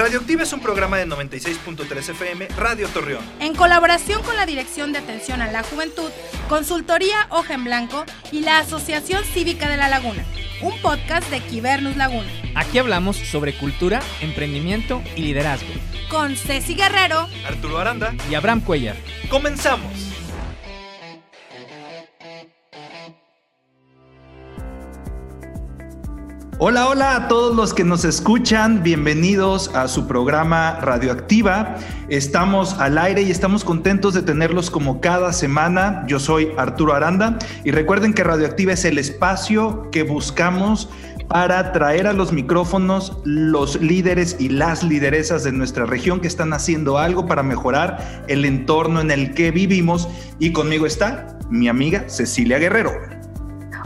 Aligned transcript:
Radioactiva 0.00 0.44
es 0.44 0.52
un 0.54 0.60
programa 0.60 0.96
de 0.96 1.06
96.3 1.06 2.08
FM 2.08 2.48
Radio 2.56 2.88
Torreón. 2.88 3.22
En 3.38 3.54
colaboración 3.54 4.22
con 4.22 4.34
la 4.34 4.46
Dirección 4.46 4.92
de 4.92 4.98
Atención 4.98 5.42
a 5.42 5.52
la 5.52 5.62
Juventud, 5.62 6.10
Consultoría 6.48 7.26
Hoja 7.28 7.52
en 7.52 7.64
Blanco 7.64 8.06
y 8.32 8.40
la 8.40 8.60
Asociación 8.60 9.22
Cívica 9.24 9.68
de 9.68 9.76
la 9.76 9.90
Laguna, 9.90 10.24
un 10.62 10.80
podcast 10.80 11.28
de 11.28 11.40
Quibernus 11.40 11.98
Laguna. 11.98 12.30
Aquí 12.54 12.78
hablamos 12.78 13.18
sobre 13.18 13.52
cultura, 13.52 14.00
emprendimiento 14.22 15.02
y 15.16 15.20
liderazgo. 15.20 15.68
Con 16.08 16.34
Ceci 16.34 16.76
Guerrero, 16.76 17.28
Arturo 17.46 17.78
Aranda 17.78 18.14
y 18.30 18.36
Abraham 18.36 18.62
Cuellar. 18.62 18.96
¡Comenzamos! 19.28 20.09
Hola, 26.62 26.88
hola 26.88 27.16
a 27.16 27.28
todos 27.28 27.56
los 27.56 27.72
que 27.72 27.84
nos 27.84 28.04
escuchan, 28.04 28.82
bienvenidos 28.82 29.74
a 29.74 29.88
su 29.88 30.06
programa 30.06 30.78
Radioactiva. 30.82 31.76
Estamos 32.10 32.74
al 32.74 32.98
aire 32.98 33.22
y 33.22 33.30
estamos 33.30 33.64
contentos 33.64 34.12
de 34.12 34.20
tenerlos 34.20 34.70
como 34.70 35.00
cada 35.00 35.32
semana. 35.32 36.04
Yo 36.06 36.18
soy 36.18 36.50
Arturo 36.58 36.92
Aranda 36.92 37.38
y 37.64 37.70
recuerden 37.70 38.12
que 38.12 38.24
Radioactiva 38.24 38.74
es 38.74 38.84
el 38.84 38.98
espacio 38.98 39.90
que 39.90 40.02
buscamos 40.02 40.90
para 41.28 41.72
traer 41.72 42.06
a 42.06 42.12
los 42.12 42.30
micrófonos 42.30 43.16
los 43.24 43.80
líderes 43.80 44.36
y 44.38 44.50
las 44.50 44.82
lideresas 44.82 45.42
de 45.44 45.52
nuestra 45.52 45.86
región 45.86 46.20
que 46.20 46.28
están 46.28 46.52
haciendo 46.52 46.98
algo 46.98 47.26
para 47.26 47.42
mejorar 47.42 48.24
el 48.28 48.44
entorno 48.44 49.00
en 49.00 49.10
el 49.10 49.32
que 49.32 49.50
vivimos. 49.50 50.08
Y 50.38 50.52
conmigo 50.52 50.84
está 50.84 51.38
mi 51.48 51.68
amiga 51.68 52.04
Cecilia 52.10 52.58
Guerrero. 52.58 53.09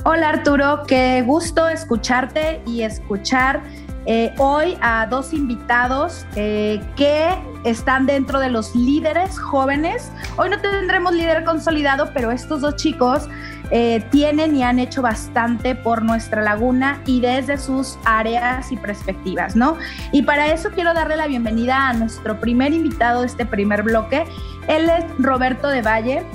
Hola 0.07 0.29
Arturo, 0.29 0.83
qué 0.87 1.23
gusto 1.23 1.67
escucharte 1.67 2.61
y 2.67 2.83
escuchar 2.83 3.63
eh, 4.05 4.35
hoy 4.37 4.77
a 4.83 5.07
dos 5.07 5.33
invitados 5.33 6.27
eh, 6.37 6.79
que 6.95 7.31
están 7.65 8.05
dentro 8.05 8.39
de 8.39 8.51
los 8.51 8.77
líderes 8.77 9.39
jóvenes. 9.39 10.13
Hoy 10.37 10.51
no 10.51 10.61
tendremos 10.61 11.15
líder 11.15 11.43
consolidado, 11.45 12.11
pero 12.13 12.31
estos 12.31 12.61
dos 12.61 12.77
chicos 12.77 13.31
eh, 13.71 14.05
tienen 14.11 14.55
y 14.55 14.63
han 14.63 14.79
hecho 14.79 15.01
bastante 15.01 15.75
por 15.75 16.03
nuestra 16.03 16.43
laguna 16.43 17.01
y 17.07 17.23
desde 17.23 17.57
sus 17.57 17.99
áreas 18.05 18.71
y 18.73 18.77
perspectivas, 18.77 19.57
¿no? 19.57 19.79
Y 20.13 20.21
para 20.21 20.53
eso 20.53 20.69
quiero 20.69 20.93
darle 20.93 21.17
la 21.17 21.29
bienvenida 21.29 21.89
a 21.89 21.95
nuestro 21.95 22.39
primer 22.41 22.75
invitado 22.75 23.23
de 23.23 23.29
este 23.29 23.47
primer 23.47 23.83
bloque. 23.83 24.27
Él 24.69 24.91
es 24.91 25.07
Roberto 25.19 25.69
de 25.69 25.81
Valle. 25.81 26.27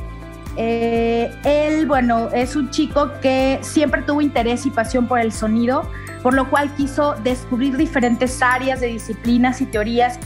Eh, 0.61 1.31
él, 1.45 1.85
bueno, 1.85 2.29
es 2.33 2.57
un 2.57 2.69
chico 2.69 3.13
que 3.21 3.59
siempre 3.61 4.01
tuvo 4.01 4.19
interés 4.19 4.65
y 4.65 4.71
pasión 4.71 5.07
por 5.07 5.17
el 5.21 5.31
sonido, 5.31 5.89
por 6.21 6.33
lo 6.33 6.49
cual 6.49 6.69
quiso 6.75 7.15
descubrir 7.23 7.77
diferentes 7.77 8.41
áreas 8.41 8.81
de 8.81 8.87
disciplinas 8.87 9.61
y 9.61 9.65
teorías 9.67 10.19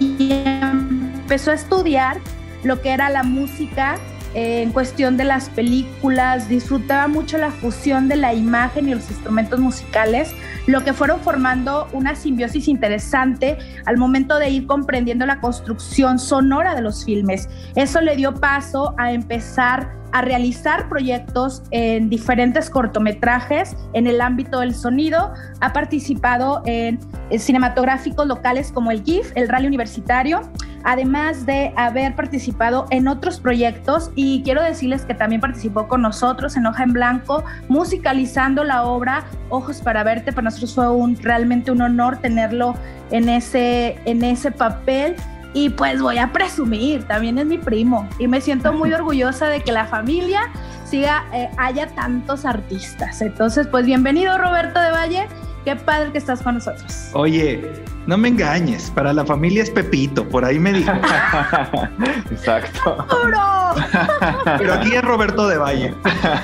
y 0.00 0.32
empezó 0.32 1.52
a 1.52 1.54
estudiar 1.54 2.18
lo 2.64 2.80
que 2.80 2.90
era 2.90 3.10
la 3.10 3.22
música 3.22 3.94
en 4.34 4.70
cuestión 4.70 5.16
de 5.16 5.24
las 5.24 5.48
películas, 5.48 6.48
disfrutaba 6.48 7.08
mucho 7.08 7.36
la 7.36 7.50
fusión 7.50 8.08
de 8.08 8.16
la 8.16 8.32
imagen 8.32 8.88
y 8.88 8.94
los 8.94 9.10
instrumentos 9.10 9.58
musicales, 9.58 10.32
lo 10.66 10.84
que 10.84 10.92
fueron 10.92 11.20
formando 11.20 11.88
una 11.92 12.14
simbiosis 12.14 12.68
interesante 12.68 13.58
al 13.86 13.96
momento 13.96 14.38
de 14.38 14.50
ir 14.50 14.66
comprendiendo 14.66 15.26
la 15.26 15.40
construcción 15.40 16.18
sonora 16.18 16.74
de 16.74 16.82
los 16.82 17.04
filmes. 17.04 17.48
Eso 17.74 18.00
le 18.00 18.16
dio 18.16 18.34
paso 18.34 18.94
a 18.98 19.12
empezar 19.12 19.99
a 20.12 20.22
realizar 20.22 20.88
proyectos 20.88 21.62
en 21.70 22.08
diferentes 22.08 22.70
cortometrajes 22.70 23.76
en 23.92 24.06
el 24.06 24.20
ámbito 24.20 24.60
del 24.60 24.74
sonido. 24.74 25.32
Ha 25.60 25.72
participado 25.72 26.62
en, 26.66 26.98
cinematográficos 27.38 28.26
locales 28.26 28.72
como 28.72 28.90
el 28.90 29.04
GIF, 29.04 29.32
el 29.36 29.48
Rally 29.48 29.68
Universitario, 29.68 30.42
además 30.82 31.46
de 31.46 31.72
haber 31.76 32.16
participado 32.16 32.86
en 32.90 33.06
otros 33.06 33.38
proyectos 33.38 34.10
y 34.14 34.42
quiero 34.42 34.62
decirles 34.62 35.04
que 35.04 35.14
también 35.14 35.40
participó 35.40 35.86
con 35.86 36.02
nosotros 36.02 36.56
en 36.56 36.66
Hoja 36.66 36.82
en 36.82 36.92
Blanco, 36.92 37.44
musicalizando 37.68 38.64
la 38.64 38.84
obra 38.84 39.24
Ojos 39.48 39.80
para 39.80 40.02
Verte. 40.02 40.32
Para 40.32 40.46
nosotros 40.46 40.74
fue 40.74 40.90
un, 40.90 41.16
realmente 41.16 41.70
un 41.70 41.82
honor 41.82 42.16
tenerlo 42.18 42.74
en 43.10 43.28
ese, 43.28 43.98
en 44.04 44.24
ese 44.24 44.50
papel 44.50 45.16
y 45.52 45.70
pues 45.70 46.00
voy 46.00 46.18
a 46.18 46.32
presumir, 46.32 47.04
también 47.04 47.38
es 47.38 47.46
mi 47.46 47.58
primo. 47.58 48.08
Y 48.18 48.28
me 48.28 48.40
siento 48.40 48.72
muy 48.72 48.92
orgullosa 48.92 49.48
de 49.48 49.60
que 49.60 49.72
la 49.72 49.86
familia 49.86 50.50
siga, 50.84 51.24
eh, 51.32 51.50
haya 51.56 51.88
tantos 51.88 52.44
artistas. 52.44 53.20
Entonces, 53.22 53.66
pues 53.66 53.86
bienvenido 53.86 54.36
Roberto 54.38 54.80
de 54.80 54.90
Valle. 54.90 55.28
Qué 55.64 55.76
padre 55.76 56.12
que 56.12 56.18
estás 56.18 56.42
con 56.42 56.54
nosotros. 56.54 57.10
Oye, 57.12 57.72
no 58.06 58.16
me 58.16 58.28
engañes, 58.28 58.90
para 58.90 59.12
la 59.12 59.26
familia 59.26 59.62
es 59.62 59.70
Pepito, 59.70 60.26
por 60.26 60.44
ahí 60.44 60.58
me 60.58 60.72
dijo. 60.72 60.90
Exacto. 62.30 63.06
Pero 64.58 64.72
aquí 64.72 64.94
es 64.94 65.02
Roberto 65.02 65.48
de 65.48 65.58
Valle. 65.58 65.94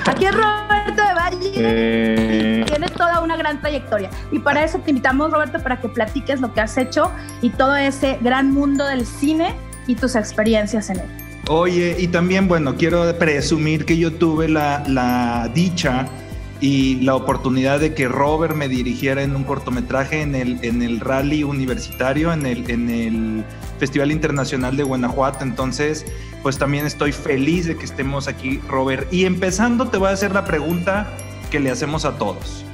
Aquí 0.05 0.25
es 0.25 0.35
Roberto 0.35 1.01
de 1.01 1.13
Valle. 1.13 1.51
Eh... 1.55 2.46
Tiene 2.67 2.87
toda 2.89 3.21
una 3.21 3.37
gran 3.37 3.61
trayectoria. 3.61 4.09
Y 4.31 4.39
para 4.39 4.63
eso 4.63 4.79
te 4.79 4.91
invitamos, 4.91 5.31
Roberto, 5.31 5.59
para 5.63 5.79
que 5.79 5.87
platiques 5.87 6.41
lo 6.41 6.53
que 6.53 6.61
has 6.61 6.77
hecho 6.77 7.11
y 7.41 7.49
todo 7.49 7.75
ese 7.75 8.19
gran 8.21 8.51
mundo 8.51 8.85
del 8.85 9.05
cine 9.05 9.55
y 9.87 9.95
tus 9.95 10.15
experiencias 10.15 10.89
en 10.89 10.99
él. 10.99 11.05
Oye, 11.49 11.95
y 11.97 12.09
también, 12.09 12.49
bueno, 12.49 12.75
quiero 12.75 13.17
presumir 13.17 13.85
que 13.85 13.97
yo 13.97 14.11
tuve 14.11 14.49
la, 14.49 14.83
la 14.85 15.49
dicha 15.53 16.05
y 16.59 16.95
la 17.01 17.15
oportunidad 17.15 17.79
de 17.79 17.93
que 17.93 18.07
Robert 18.07 18.55
me 18.55 18.67
dirigiera 18.67 19.21
en 19.21 19.35
un 19.35 19.43
cortometraje 19.43 20.21
en 20.21 20.35
el, 20.35 20.59
en 20.63 20.81
el 20.81 20.99
rally 20.99 21.43
universitario, 21.43 22.33
en 22.33 22.45
el, 22.45 22.69
en 22.69 22.89
el 22.89 23.43
Festival 23.79 24.11
Internacional 24.11 24.75
de 24.75 24.83
Guanajuato. 24.83 25.43
Entonces, 25.43 26.05
pues 26.43 26.57
también 26.57 26.85
estoy 26.85 27.13
feliz 27.13 27.67
de 27.67 27.77
que 27.77 27.85
estemos 27.85 28.27
aquí, 28.27 28.59
Robert. 28.67 29.11
Y 29.13 29.25
empezando, 29.25 29.87
te 29.87 29.97
voy 29.97 30.09
a 30.09 30.11
hacer 30.11 30.33
la 30.33 30.43
pregunta 30.43 31.07
que 31.49 31.59
le 31.59 31.71
hacemos 31.71 32.05
a 32.05 32.17
todos. 32.17 32.65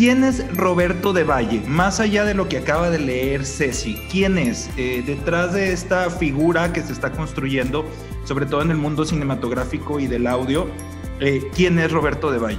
¿Quién 0.00 0.24
es 0.24 0.42
Roberto 0.56 1.12
de 1.12 1.24
Valle? 1.24 1.62
Más 1.66 2.00
allá 2.00 2.24
de 2.24 2.32
lo 2.32 2.48
que 2.48 2.56
acaba 2.56 2.88
de 2.88 2.98
leer 2.98 3.44
Ceci, 3.44 4.00
¿quién 4.10 4.38
es? 4.38 4.70
Eh, 4.78 5.02
detrás 5.04 5.52
de 5.52 5.72
esta 5.72 6.08
figura 6.08 6.72
que 6.72 6.80
se 6.80 6.92
está 6.92 7.12
construyendo, 7.12 7.84
sobre 8.24 8.46
todo 8.46 8.62
en 8.62 8.70
el 8.70 8.78
mundo 8.78 9.04
cinematográfico 9.04 10.00
y 10.00 10.06
del 10.06 10.26
audio, 10.26 10.68
eh, 11.20 11.42
¿quién 11.54 11.78
es 11.78 11.92
Roberto 11.92 12.30
de 12.30 12.38
Valle? 12.38 12.58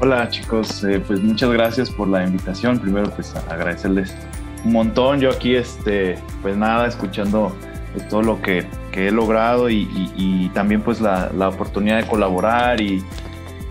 Hola 0.00 0.28
chicos, 0.28 0.84
eh, 0.84 1.02
pues 1.04 1.20
muchas 1.20 1.50
gracias 1.50 1.90
por 1.90 2.06
la 2.06 2.24
invitación. 2.24 2.78
Primero 2.78 3.10
pues 3.10 3.34
agradecerles 3.34 4.14
un 4.64 4.74
montón. 4.74 5.18
Yo 5.18 5.30
aquí, 5.30 5.56
este, 5.56 6.16
pues 6.42 6.56
nada, 6.56 6.86
escuchando 6.86 7.52
pues, 7.92 8.06
todo 8.08 8.22
lo 8.22 8.40
que, 8.40 8.66
he 8.92 9.12
logrado 9.12 9.70
y 9.70 10.50
también 10.54 10.80
pues 10.82 11.00
la, 11.00 11.30
la, 11.32 11.50
oportunidad 11.50 11.98
de 11.98 12.06
colaborar 12.08 12.80
y, 12.80 13.00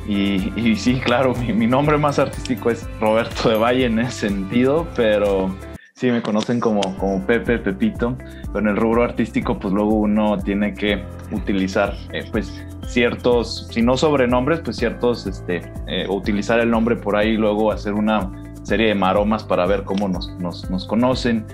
y 0.07 0.75
sí, 0.75 0.99
claro, 0.99 1.33
mi, 1.35 1.53
mi, 1.53 1.67
nombre 1.67 1.97
más 1.97 2.19
artístico 2.19 2.69
es 2.69 2.87
Roberto 2.99 3.49
de 3.49 3.57
Valle 3.57 3.85
en 3.85 3.99
ese 3.99 4.29
sentido, 4.29 4.87
pero 4.95 5.53
sí 5.97 6.11
me 6.11 6.21
conocen 6.21 6.59
como, 6.59 6.81
como 6.97 7.25
Pepe, 7.25 7.57
Pepito, 7.57 8.15
pero 8.53 8.59
en 8.59 8.67
el 8.67 8.77
rubro 8.77 9.03
artístico 9.03 9.57
pues 9.57 9.73
luego 9.73 9.95
uno 9.95 10.37
tiene 10.37 10.75
que 10.75 11.03
utilizar 11.31 11.95
eh, 12.13 12.23
pues 12.31 12.63
ciertos, 12.85 13.67
si 13.71 13.81
no 13.81 13.97
sobrenombres, 13.97 14.59
pues 14.59 14.77
ciertos, 14.77 15.25
este, 15.25 15.63
eh, 15.87 16.05
utilizar 16.07 16.59
el 16.59 16.69
nombre 16.69 16.95
por 16.95 17.15
ahí 17.15 17.29
y 17.29 17.37
luego 17.37 17.71
hacer 17.71 17.93
una 17.93 18.31
serie 18.61 18.89
de 18.89 18.95
maromas 18.95 19.43
para 19.43 19.65
ver 19.65 19.83
cómo 19.85 20.07
nos, 20.07 20.29
nos, 20.39 20.69
nos 20.69 20.85
conocen. 20.85 21.45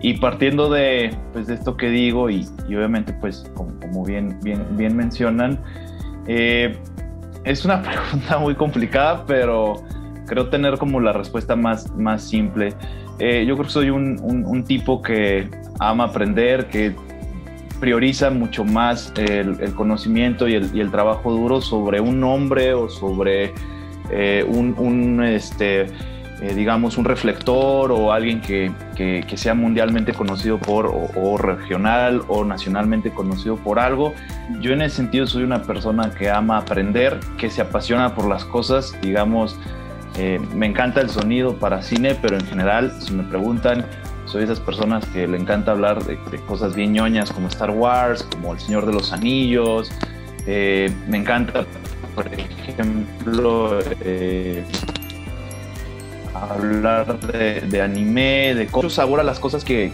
Y 0.00 0.14
partiendo 0.14 0.68
de, 0.68 1.16
pues, 1.32 1.46
de 1.46 1.54
esto 1.54 1.76
que 1.76 1.88
digo 1.88 2.28
y, 2.28 2.48
y 2.68 2.74
obviamente 2.74 3.12
pues 3.12 3.48
como, 3.54 3.78
como, 3.78 4.04
bien, 4.04 4.36
bien, 4.42 4.66
bien 4.72 4.96
mencionan, 4.96 5.60
eh, 6.26 6.76
es 7.44 7.64
una 7.64 7.82
pregunta 7.82 8.38
muy 8.38 8.54
complicada, 8.54 9.24
pero 9.26 9.82
creo 10.26 10.48
tener 10.48 10.78
como 10.78 11.00
la 11.00 11.12
respuesta 11.12 11.56
más, 11.56 11.90
más 11.92 12.22
simple. 12.22 12.74
Eh, 13.18 13.44
yo 13.46 13.54
creo 13.54 13.66
que 13.66 13.72
soy 13.72 13.90
un, 13.90 14.18
un, 14.20 14.64
tipo 14.64 15.02
que 15.02 15.48
ama 15.78 16.04
aprender, 16.04 16.66
que 16.68 16.94
prioriza 17.78 18.30
mucho 18.30 18.64
más 18.64 19.12
el, 19.16 19.74
conocimiento 19.74 20.48
y 20.48 20.54
el, 20.54 20.70
y 20.74 20.80
el, 20.80 20.90
trabajo 20.90 21.30
duro 21.30 21.60
sobre 21.60 22.00
un 22.00 22.20
nombre 22.20 22.74
o 22.74 22.88
sobre 22.88 23.52
eh, 24.10 24.44
un, 24.48 24.74
un, 24.78 25.22
este, 25.22 25.86
eh, 26.42 26.54
digamos, 26.56 26.98
un 26.98 27.04
reflector 27.04 27.92
o 27.92 28.12
alguien 28.12 28.40
que, 28.40 28.72
que, 28.96 29.36
sea 29.36 29.54
mundialmente 29.54 30.12
conocido 30.12 30.58
por, 30.58 30.86
o, 30.86 31.38
regional 31.38 32.22
o 32.26 32.44
nacionalmente 32.44 33.12
conocido 33.12 33.54
por 33.56 33.78
algo. 33.78 34.12
Yo 34.60 34.72
en 34.72 34.82
ese 34.82 34.96
sentido 34.96 35.28
soy 35.28 35.44
una 35.44 35.62
persona 35.62 36.10
que 36.10 36.30
ama 36.30 36.58
aprender, 36.58 37.20
que 37.38 37.48
se 37.48 37.62
apasiona 37.62 38.16
por 38.16 38.26
las 38.26 38.44
cosas, 38.44 38.92
digamos, 39.00 39.56
eh, 40.18 40.40
me 40.52 40.66
encanta 40.66 41.00
el 41.00 41.10
sonido 41.10 41.54
para 41.54 41.80
cine, 41.80 42.16
pero 42.20 42.36
en 42.36 42.44
general, 42.44 42.92
si 43.00 43.12
me 43.12 43.22
preguntan, 43.22 43.86
soy 44.24 44.42
esas 44.42 44.58
personas 44.58 45.06
que 45.06 45.28
le 45.28 45.38
encanta 45.38 45.70
hablar 45.70 46.02
de, 46.02 46.18
cosas 46.48 46.74
bien 46.74 46.92
ñoñas 46.92 47.30
como 47.30 47.46
Star 47.46 47.70
Wars, 47.70 48.24
como 48.24 48.52
El 48.52 48.58
Señor 48.58 48.86
de 48.86 48.92
los 48.92 49.12
Anillos. 49.12 49.92
Eh, 50.48 50.92
me 51.06 51.18
encanta, 51.18 51.64
por 52.16 52.26
ejemplo, 52.26 53.78
hablar 56.50 57.18
de, 57.20 57.82
anime, 57.82 58.54
de 58.54 58.66
cosas, 58.66 58.94
sabor 58.94 59.20
a 59.20 59.22
las 59.22 59.38
cosas 59.38 59.64
que, 59.64 59.92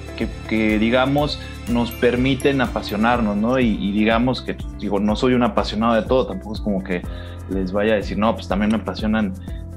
digamos 0.48 1.40
nos 1.68 1.92
permiten 1.92 2.62
apasionarnos, 2.62 3.36
¿no? 3.36 3.58
Y, 3.58 3.92
digamos 3.92 4.40
que, 4.40 4.56
digo, 4.78 5.00
no 5.00 5.16
soy 5.16 5.34
un 5.34 5.42
apasionado 5.42 5.94
de 5.94 6.02
todo, 6.02 6.26
tampoco 6.26 6.54
es 6.54 6.60
como 6.60 6.82
que 6.82 7.02
les 7.50 7.72
vaya 7.72 7.92
a 7.92 7.96
decir, 7.96 8.16
no, 8.16 8.34
pues 8.34 8.48
también 8.48 8.70
me 8.70 8.78
apasionan, 8.78 9.34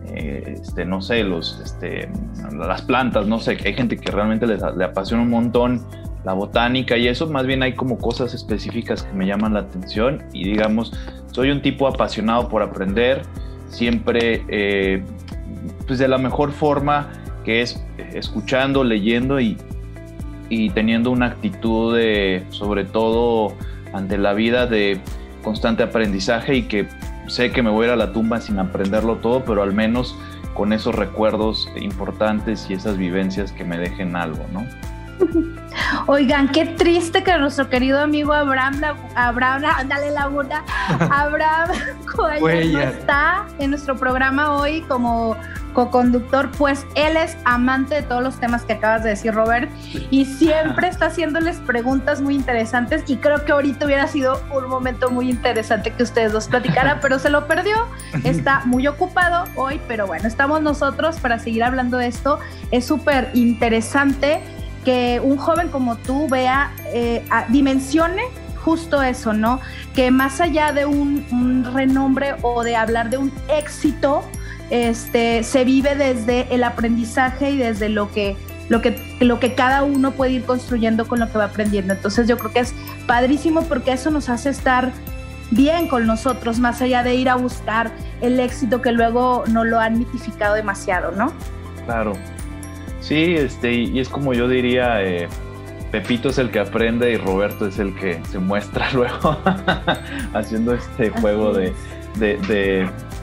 eh, 0.07 0.55
este, 0.61 0.85
no 0.85 1.01
sé, 1.01 1.23
los, 1.23 1.59
este, 1.59 2.09
las 2.53 2.81
plantas, 2.83 3.27
no 3.27 3.39
sé, 3.39 3.57
que 3.57 3.69
hay 3.69 3.73
gente 3.73 3.97
que 3.97 4.09
realmente 4.09 4.47
les, 4.47 4.61
le 4.77 4.85
apasiona 4.85 5.23
un 5.23 5.29
montón 5.29 5.85
la 6.23 6.33
botánica 6.33 6.97
y 6.97 7.07
eso, 7.07 7.27
más 7.27 7.45
bien 7.45 7.63
hay 7.63 7.73
como 7.73 7.97
cosas 7.97 8.33
específicas 8.33 9.03
que 9.03 9.13
me 9.13 9.25
llaman 9.25 9.53
la 9.53 9.61
atención 9.61 10.23
y 10.33 10.43
digamos, 10.43 10.93
soy 11.31 11.49
un 11.49 11.61
tipo 11.61 11.87
apasionado 11.87 12.47
por 12.47 12.61
aprender, 12.61 13.23
siempre 13.69 14.43
eh, 14.47 15.03
pues 15.91 15.99
de 15.99 16.07
la 16.07 16.17
mejor 16.17 16.53
forma 16.53 17.09
que 17.43 17.61
es 17.61 17.83
escuchando, 18.13 18.85
leyendo 18.85 19.41
y, 19.41 19.57
y 20.47 20.69
teniendo 20.69 21.11
una 21.11 21.25
actitud 21.25 21.97
de, 21.97 22.45
sobre 22.47 22.85
todo 22.85 23.57
ante 23.91 24.17
la 24.17 24.31
vida 24.31 24.67
de 24.67 25.01
constante 25.43 25.83
aprendizaje 25.83 26.55
y 26.55 26.61
que 26.61 26.87
sé 27.27 27.51
que 27.51 27.61
me 27.61 27.69
voy 27.69 27.83
a 27.83 27.87
ir 27.87 27.93
a 27.95 27.97
la 27.97 28.13
tumba 28.13 28.39
sin 28.39 28.57
aprenderlo 28.57 29.17
todo, 29.17 29.43
pero 29.43 29.63
al 29.63 29.73
menos 29.73 30.17
con 30.53 30.71
esos 30.71 30.95
recuerdos 30.95 31.67
importantes 31.75 32.67
y 32.69 32.73
esas 32.73 32.97
vivencias 32.97 33.51
que 33.51 33.65
me 33.65 33.77
dejen 33.77 34.15
algo, 34.15 34.45
¿no? 34.53 34.65
Oigan, 36.07 36.47
qué 36.49 36.65
triste 36.65 37.21
que 37.21 37.37
nuestro 37.37 37.69
querido 37.69 37.99
amigo 37.99 38.31
Abraham, 38.31 38.81
Abraham, 39.15 39.63
dale 39.89 40.11
Laguna, 40.11 40.63
Abraham 41.09 41.69
no 42.17 42.49
está 42.79 43.45
en 43.59 43.71
nuestro 43.71 43.97
programa 43.97 44.55
hoy 44.55 44.83
como 44.83 45.35
co-conductor, 45.73 46.49
pues 46.57 46.85
él 46.95 47.17
es 47.17 47.37
amante 47.45 47.95
de 47.95 48.01
todos 48.03 48.21
los 48.21 48.39
temas 48.39 48.63
que 48.63 48.73
acabas 48.73 49.03
de 49.03 49.11
decir, 49.11 49.33
Robert, 49.33 49.69
y 50.09 50.25
siempre 50.25 50.87
está 50.87 51.07
haciéndoles 51.07 51.57
preguntas 51.59 52.21
muy 52.21 52.35
interesantes 52.35 53.03
y 53.07 53.17
creo 53.17 53.45
que 53.45 53.51
ahorita 53.51 53.85
hubiera 53.85 54.07
sido 54.07 54.41
un 54.55 54.67
momento 54.67 55.09
muy 55.09 55.29
interesante 55.29 55.91
que 55.91 56.03
ustedes 56.03 56.31
dos 56.31 56.47
platicaran, 56.47 56.99
pero 57.01 57.19
se 57.19 57.29
lo 57.29 57.47
perdió, 57.47 57.75
está 58.23 58.61
muy 58.65 58.87
ocupado 58.87 59.45
hoy, 59.55 59.79
pero 59.87 60.07
bueno, 60.07 60.27
estamos 60.27 60.61
nosotros 60.61 61.19
para 61.19 61.39
seguir 61.39 61.63
hablando 61.63 61.97
de 61.97 62.07
esto, 62.07 62.39
es 62.71 62.85
súper 62.85 63.29
interesante 63.33 64.41
que 64.85 65.21
un 65.23 65.37
joven 65.37 65.69
como 65.69 65.95
tú 65.97 66.27
vea, 66.27 66.71
eh, 66.87 67.23
dimensione 67.49 68.23
justo 68.63 69.01
eso, 69.01 69.33
¿no? 69.33 69.59
Que 69.93 70.11
más 70.11 70.39
allá 70.41 70.71
de 70.71 70.85
un, 70.85 71.65
renombre 71.73 72.35
o 72.41 72.63
de 72.63 72.75
hablar 72.75 73.09
de 73.09 73.17
un 73.17 73.31
éxito, 73.49 74.23
este, 74.71 75.43
se 75.43 75.63
vive 75.63 75.95
desde 75.95 76.47
el 76.53 76.63
aprendizaje 76.63 77.51
y 77.51 77.57
desde 77.57 77.89
lo 77.89 78.11
que, 78.11 78.35
lo, 78.69 78.81
que, 78.81 78.95
lo 79.19 79.39
que 79.39 79.53
cada 79.53 79.83
uno 79.83 80.11
puede 80.11 80.31
ir 80.31 80.45
construyendo 80.45 81.07
con 81.07 81.19
lo 81.19 81.31
que 81.31 81.37
va 81.37 81.45
aprendiendo. 81.45 81.93
Entonces 81.93 82.27
yo 82.27 82.39
creo 82.39 82.51
que 82.51 82.59
es 82.61 82.73
padrísimo 83.05 83.61
porque 83.65 83.91
eso 83.91 84.09
nos 84.09 84.29
hace 84.29 84.49
estar 84.49 84.91
bien 85.51 85.87
con 85.87 86.07
nosotros, 86.07 86.57
más 86.57 86.81
allá 86.81 87.03
de 87.03 87.13
ir 87.13 87.29
a 87.29 87.35
buscar 87.35 87.91
el 88.21 88.39
éxito 88.39 88.81
que 88.81 88.91
luego 88.91 89.43
no 89.47 89.63
lo 89.63 89.79
han 89.79 89.99
mitificado 89.99 90.55
demasiado, 90.55 91.11
¿no? 91.11 91.31
Claro, 91.85 92.13
Sí, 93.01 93.35
este, 93.35 93.73
y 93.73 93.99
es 93.99 94.07
como 94.07 94.33
yo 94.33 94.47
diría, 94.47 95.03
eh, 95.03 95.27
Pepito 95.91 96.29
es 96.29 96.37
el 96.37 96.51
que 96.51 96.59
aprende 96.59 97.11
y 97.11 97.17
Roberto 97.17 97.65
es 97.65 97.79
el 97.79 97.95
que 97.95 98.21
se 98.31 98.39
muestra 98.39 98.89
luego 98.93 99.37
haciendo 100.33 100.75
este 100.75 101.09
juego 101.09 101.51
de, 101.51 101.73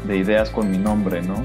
ideas 0.09 0.51
con 0.51 0.71
mi 0.71 0.79
nombre, 0.79 1.23
¿no? 1.23 1.45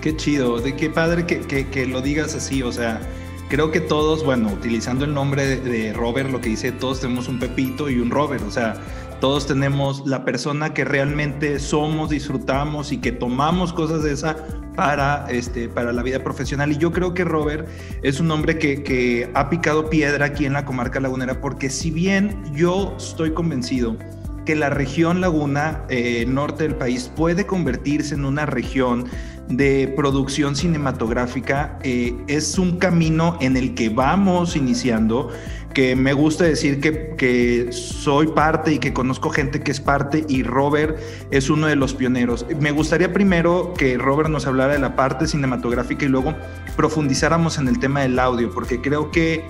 Qué 0.00 0.16
chido, 0.16 0.60
de 0.60 0.76
qué 0.76 0.90
padre 0.90 1.24
que, 1.26 1.86
lo 1.86 2.02
digas 2.02 2.34
así, 2.34 2.62
o 2.62 2.72
sea, 2.72 3.00
creo 3.48 3.70
que 3.70 3.80
todos, 3.80 4.24
bueno, 4.24 4.48
utilizando 4.52 5.04
el 5.04 5.14
nombre 5.14 5.46
de, 5.46 5.56
de 5.60 5.92
Robert, 5.92 6.30
lo 6.30 6.40
que 6.40 6.50
dice, 6.50 6.72
todos 6.72 7.00
tenemos 7.00 7.28
un 7.28 7.38
Pepito 7.38 7.88
y 7.88 7.98
un 7.98 8.10
Robert, 8.10 8.44
o 8.46 8.50
sea, 8.50 8.74
todos 9.20 9.46
tenemos 9.46 10.06
la 10.06 10.24
persona 10.24 10.74
que 10.74 10.84
realmente 10.84 11.58
somos, 11.58 12.10
disfrutamos 12.10 12.92
y 12.92 12.98
que 12.98 13.10
tomamos 13.10 13.72
cosas 13.72 14.02
de 14.02 14.12
esa 14.12 14.36
para, 14.76 15.26
este, 15.30 15.68
para 15.68 15.92
la 15.92 16.02
vida 16.02 16.22
profesional. 16.22 16.72
Y 16.72 16.76
yo 16.76 16.92
creo 16.92 17.14
que 17.14 17.24
Robert 17.24 17.66
es 18.02 18.20
un 18.20 18.30
hombre 18.30 18.58
que, 18.58 18.82
que 18.82 19.30
ha 19.34 19.48
picado 19.48 19.88
piedra 19.88 20.26
aquí 20.26 20.46
en 20.46 20.52
la 20.52 20.64
comarca 20.64 21.00
lagunera, 21.00 21.40
porque 21.40 21.70
si 21.70 21.90
bien 21.90 22.42
yo 22.54 22.94
estoy 22.98 23.32
convencido 23.32 23.96
que 24.44 24.54
la 24.54 24.70
región 24.70 25.20
laguna 25.20 25.84
eh, 25.88 26.24
norte 26.26 26.64
del 26.64 26.76
país 26.76 27.10
puede 27.14 27.46
convertirse 27.46 28.14
en 28.14 28.24
una 28.24 28.46
región 28.46 29.06
de 29.48 29.92
producción 29.94 30.56
cinematográfica, 30.56 31.78
eh, 31.82 32.16
es 32.28 32.58
un 32.58 32.78
camino 32.78 33.36
en 33.40 33.56
el 33.56 33.74
que 33.74 33.90
vamos 33.90 34.56
iniciando 34.56 35.30
que 35.74 35.96
me 35.96 36.12
gusta 36.12 36.44
decir 36.44 36.80
que, 36.80 37.14
que, 37.18 37.72
soy 37.72 38.28
parte 38.28 38.74
y 38.74 38.78
que 38.78 38.92
conozco 38.92 39.30
gente 39.30 39.60
que 39.60 39.72
es 39.72 39.80
parte 39.80 40.24
y 40.28 40.44
Robert 40.44 40.98
es 41.32 41.50
uno 41.50 41.66
de 41.66 41.74
los 41.74 41.94
pioneros. 41.94 42.46
Me 42.60 42.70
gustaría 42.70 43.12
primero 43.12 43.74
que 43.74 43.98
Robert 43.98 44.30
nos 44.30 44.46
hablara 44.46 44.74
de 44.74 44.78
la 44.78 44.94
parte 44.94 45.26
cinematográfica 45.26 46.04
y 46.04 46.08
luego 46.08 46.32
profundizáramos 46.76 47.58
en 47.58 47.66
el 47.66 47.80
tema 47.80 48.02
del 48.02 48.18
audio, 48.20 48.50
porque 48.54 48.80
creo 48.80 49.10
que 49.10 49.44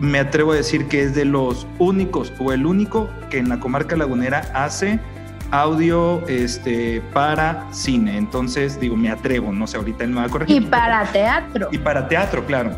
me 0.00 0.18
atrevo 0.18 0.52
a 0.52 0.56
decir 0.56 0.86
que 0.86 1.02
es 1.02 1.14
de 1.14 1.24
los 1.24 1.66
únicos 1.78 2.32
o 2.38 2.52
el 2.52 2.66
único 2.66 3.10
que 3.30 3.38
en 3.38 3.48
la 3.48 3.58
comarca 3.60 3.96
lagunera 3.96 4.50
hace 4.54 5.00
audio 5.50 6.26
este, 6.28 7.02
para 7.12 7.66
cine. 7.72 8.16
Entonces, 8.16 8.78
digo, 8.80 8.96
me 8.96 9.10
atrevo, 9.10 9.52
no 9.52 9.66
sé, 9.66 9.76
ahorita 9.76 10.04
él 10.04 10.10
me 10.10 10.16
va 10.16 10.24
a 10.24 10.28
corregir. 10.28 10.62
Y 10.62 10.66
para 10.66 11.04
teatro. 11.04 11.68
Y 11.72 11.78
para 11.78 12.08
teatro, 12.08 12.44
claro. 12.46 12.76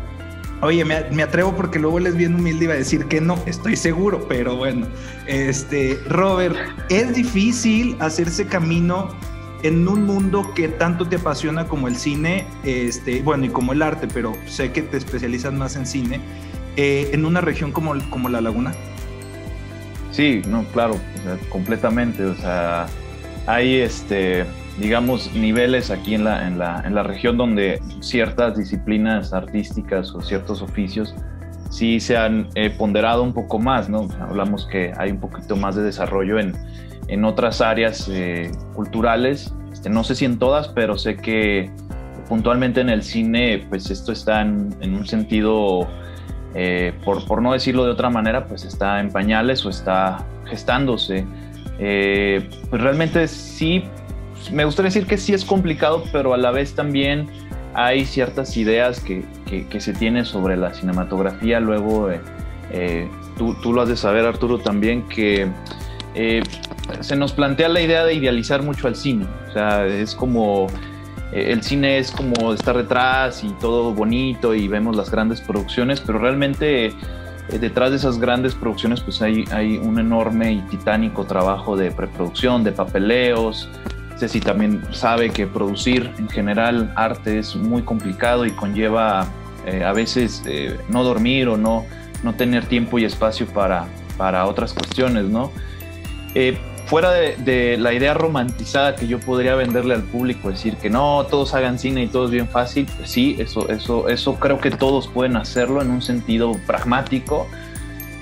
Oye, 0.61 0.85
me, 0.85 1.23
atrevo 1.23 1.55
porque 1.55 1.79
luego 1.79 1.99
les 1.99 2.15
bien 2.15 2.35
humilde 2.35 2.65
iba 2.65 2.75
a 2.75 2.77
decir 2.77 3.05
que 3.07 3.19
no, 3.19 3.35
estoy 3.47 3.75
seguro, 3.75 4.27
pero 4.27 4.55
bueno. 4.55 4.85
Este, 5.25 5.99
Robert, 6.07 6.55
es 6.89 7.15
difícil 7.15 7.97
hacerse 7.99 8.45
camino 8.45 9.09
en 9.63 9.87
un 9.87 10.05
mundo 10.05 10.53
que 10.53 10.67
tanto 10.67 11.07
te 11.07 11.15
apasiona 11.15 11.65
como 11.67 11.87
el 11.87 11.95
cine, 11.95 12.45
este, 12.63 13.23
bueno, 13.23 13.45
y 13.45 13.49
como 13.49 13.73
el 13.73 13.81
arte, 13.81 14.07
pero 14.13 14.33
sé 14.45 14.71
que 14.71 14.83
te 14.83 14.97
especializas 14.97 15.51
más 15.51 15.75
en 15.75 15.87
cine, 15.87 16.21
eh, 16.77 17.09
en 17.13 17.25
una 17.25 17.41
región 17.41 17.71
como, 17.71 17.93
como 18.09 18.29
La 18.29 18.41
Laguna. 18.41 18.73
Sí, 20.11 20.41
no, 20.47 20.63
claro, 20.65 20.99
completamente. 21.49 22.23
O 22.25 22.35
sea, 22.35 22.87
hay 23.47 23.75
este 23.75 24.45
digamos, 24.79 25.33
niveles 25.33 25.91
aquí 25.91 26.15
en 26.15 26.23
la, 26.23 26.47
en 26.47 26.57
la, 26.57 26.81
en 26.85 26.95
la 26.95 27.03
región 27.03 27.37
donde 27.37 27.81
ciertas 27.99 28.57
disciplinas 28.57 29.33
artísticas 29.33 30.13
o 30.15 30.21
ciertos 30.21 30.61
oficios 30.61 31.13
sí 31.69 31.99
se 31.99 32.17
han 32.17 32.47
eh, 32.55 32.69
ponderado 32.69 33.23
un 33.23 33.33
poco 33.33 33.59
más, 33.59 33.89
¿no? 33.89 34.07
Hablamos 34.19 34.67
que 34.67 34.93
hay 34.97 35.11
un 35.11 35.19
poquito 35.19 35.55
más 35.55 35.75
de 35.75 35.83
desarrollo 35.83 36.39
en, 36.39 36.53
en 37.07 37.23
otras 37.25 37.61
áreas 37.61 38.09
eh, 38.11 38.51
culturales, 38.73 39.53
este, 39.71 39.89
no 39.89 40.03
sé 40.03 40.15
si 40.15 40.25
en 40.25 40.37
todas, 40.37 40.67
pero 40.69 40.97
sé 40.97 41.15
que 41.15 41.69
puntualmente 42.27 42.81
en 42.81 42.89
el 42.89 43.03
cine, 43.03 43.65
pues 43.69 43.89
esto 43.89 44.11
está 44.11 44.41
en, 44.41 44.75
en 44.81 44.95
un 44.95 45.05
sentido, 45.05 45.87
eh, 46.53 46.93
por, 47.03 47.25
por, 47.25 47.41
no 47.41 47.53
decirlo 47.53 47.85
de 47.85 47.91
otra 47.91 48.09
manera, 48.09 48.45
pues 48.45 48.65
está 48.65 48.99
en 48.99 49.11
pañales 49.11 49.65
o 49.65 49.69
está 49.69 50.25
gestándose. 50.45 51.25
pues 51.77 52.81
realmente 52.81 53.27
sí 53.27 53.83
me 54.51 54.65
gustaría 54.65 54.87
decir 54.87 55.05
que 55.05 55.17
sí 55.17 55.33
es 55.33 55.45
complicado, 55.45 56.03
pero 56.11 56.33
a 56.33 56.37
la 56.37 56.51
vez 56.51 56.73
también 56.73 57.27
hay 57.73 58.05
ciertas 58.05 58.57
ideas 58.57 58.99
que, 58.99 59.23
que, 59.69 59.79
se 59.79 59.93
tienen 59.93 60.25
sobre 60.25 60.57
la 60.57 60.73
cinematografía. 60.73 61.59
Luego, 61.59 62.09
eh, 62.09 62.19
eh, 62.71 63.09
tú, 63.37 63.55
tú, 63.61 63.73
lo 63.73 63.81
has 63.81 63.89
de 63.89 63.95
saber, 63.95 64.25
Arturo, 64.25 64.57
también, 64.57 65.07
que 65.07 65.47
eh, 66.15 66.41
se 66.99 67.15
nos 67.15 67.33
plantea 67.33 67.69
la 67.69 67.81
idea 67.81 68.03
de 68.03 68.13
idealizar 68.13 68.63
mucho 68.63 68.87
al 68.87 68.95
cine. 68.95 69.25
O 69.49 69.51
sea, 69.53 69.85
es 69.85 70.15
como 70.15 70.67
el 71.31 71.63
cine 71.63 71.97
es 71.97 72.11
como 72.11 72.53
estar 72.53 72.75
detrás 72.75 73.43
y 73.43 73.49
todo 73.53 73.93
bonito 73.93 74.53
y 74.53 74.67
vemos 74.67 74.95
las 74.95 75.09
grandes 75.09 75.41
producciones, 75.41 76.01
pero 76.01 76.19
realmente 76.19 76.93
detrás 77.59 77.91
de 77.91 77.97
esas 77.97 78.19
grandes 78.19 78.55
producciones 78.55 79.01
pues 79.01 79.21
hay, 79.21 79.43
un 79.81 79.99
enorme 79.99 80.53
y 80.53 80.61
titánico 80.61 81.25
trabajo 81.25 81.75
de 81.75 81.91
preproducción, 81.91 82.63
de 82.63 82.71
papeleos, 82.71 83.69
si 84.27 84.39
también 84.39 84.83
sabe 84.91 85.31
que 85.31 85.47
producir 85.47 86.11
en 86.19 86.29
general 86.29 86.93
arte 86.95 87.39
es 87.39 87.55
muy 87.55 87.81
complicado 87.81 88.45
y 88.45 88.51
conlleva 88.51 89.27
eh, 89.65 89.83
a 89.83 89.93
veces 89.93 90.43
eh, 90.45 90.77
no 90.89 91.03
dormir 91.03 91.47
o 91.47 91.57
no, 91.57 91.85
no 92.23 92.35
tener 92.35 92.65
tiempo 92.65 92.99
y 92.99 93.05
espacio 93.05 93.47
para, 93.47 93.87
para 94.17 94.45
otras 94.45 94.73
cuestiones, 94.73 95.25
¿no? 95.25 95.51
Eh, 96.33 96.57
fuera 96.91 97.11
de, 97.13 97.77
la 97.79 97.93
idea 97.93 98.13
romantizada 98.13 98.97
que 98.97 99.07
yo 99.07 99.17
podría 99.17 99.55
venderle 99.55 99.93
al 99.93 100.03
público, 100.03 100.49
decir 100.49 100.75
que 100.75 100.89
no, 100.89 101.25
todos 101.29 101.53
hagan 101.53 101.79
cine 101.79 102.03
y 102.03 102.07
todo 102.07 102.25
es 102.25 102.31
bien 102.31 102.49
fácil, 102.49 102.85
pues 102.97 103.09
sí, 103.09 103.37
eso, 103.39 103.69
eso, 103.69 104.09
eso 104.09 104.35
creo 104.35 104.59
que 104.59 104.71
todos 104.71 105.07
pueden 105.07 105.37
hacerlo 105.37 105.81
en 105.81 105.89
un 105.89 106.01
sentido 106.01 106.51
pragmático, 106.67 107.47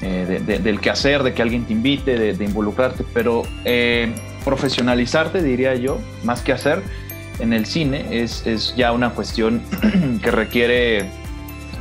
del 0.02 0.80
que 0.80 0.92
hacer, 0.92 1.24
de 1.24 1.34
que 1.34 1.42
alguien 1.42 1.66
te 1.66 1.74
invite, 1.74 2.16
de, 2.16 2.46
involucrarte, 2.46 3.04
pero 3.12 3.42
profesionalizarte, 4.46 5.42
diría 5.42 5.74
yo, 5.74 5.98
más 6.24 6.42
que 6.44 6.54
hacer, 6.54 6.84
en 7.40 7.54
el 7.54 7.66
cine, 7.66 8.22
es, 8.22 8.46
es 8.46 8.76
ya 8.76 8.92
una 8.92 9.10
cuestión 9.10 9.64
que 10.22 10.30
requiere 10.30 11.10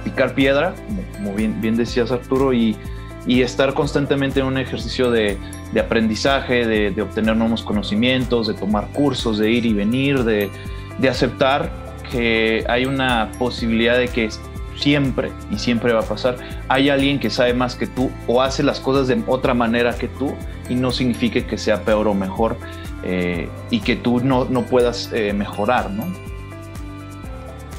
picar 0.04 0.34
piedra, 0.34 0.74
como 1.12 1.34
bien, 1.34 1.76
decías 1.76 2.10
Arturo, 2.12 2.54
y 2.54 2.78
estar 3.26 3.74
constantemente 3.74 4.40
en 4.40 4.46
un 4.46 4.56
ejercicio 4.56 5.10
de, 5.10 5.36
de 5.72 5.80
aprendizaje, 5.80 6.66
de, 6.66 7.02
obtener 7.02 7.36
nuevos 7.36 7.62
conocimientos, 7.62 8.48
de 8.48 8.54
tomar 8.54 8.88
cursos, 8.88 9.38
de 9.38 9.50
ir 9.50 9.66
y 9.66 9.72
venir, 9.72 10.24
de, 10.24 10.50
de 10.98 11.08
aceptar 11.08 11.70
que 12.10 12.64
hay 12.68 12.86
una 12.86 13.30
posibilidad 13.38 13.98
de 13.98 14.08
que 14.08 14.28
siempre 14.76 15.32
y 15.50 15.58
siempre 15.58 15.92
va 15.92 16.00
a 16.00 16.04
pasar, 16.04 16.36
hay 16.68 16.88
alguien 16.88 17.18
que 17.18 17.30
sabe 17.30 17.52
más 17.52 17.74
que 17.74 17.86
tú 17.86 18.10
o 18.26 18.40
hace 18.42 18.62
las 18.62 18.80
cosas 18.80 19.08
de 19.08 19.22
otra 19.26 19.54
manera 19.54 19.96
que 19.96 20.08
tú 20.08 20.34
y 20.68 20.74
no 20.74 20.90
significa 20.90 21.40
que 21.46 21.58
sea 21.58 21.84
peor 21.84 22.08
o 22.08 22.14
mejor 22.14 22.56
eh, 23.02 23.48
y 23.70 23.80
que 23.80 23.96
tú 23.96 24.20
no, 24.20 24.44
no 24.44 24.62
puedas 24.62 25.10
eh, 25.12 25.32
mejorar, 25.32 25.90
¿no? 25.90 26.27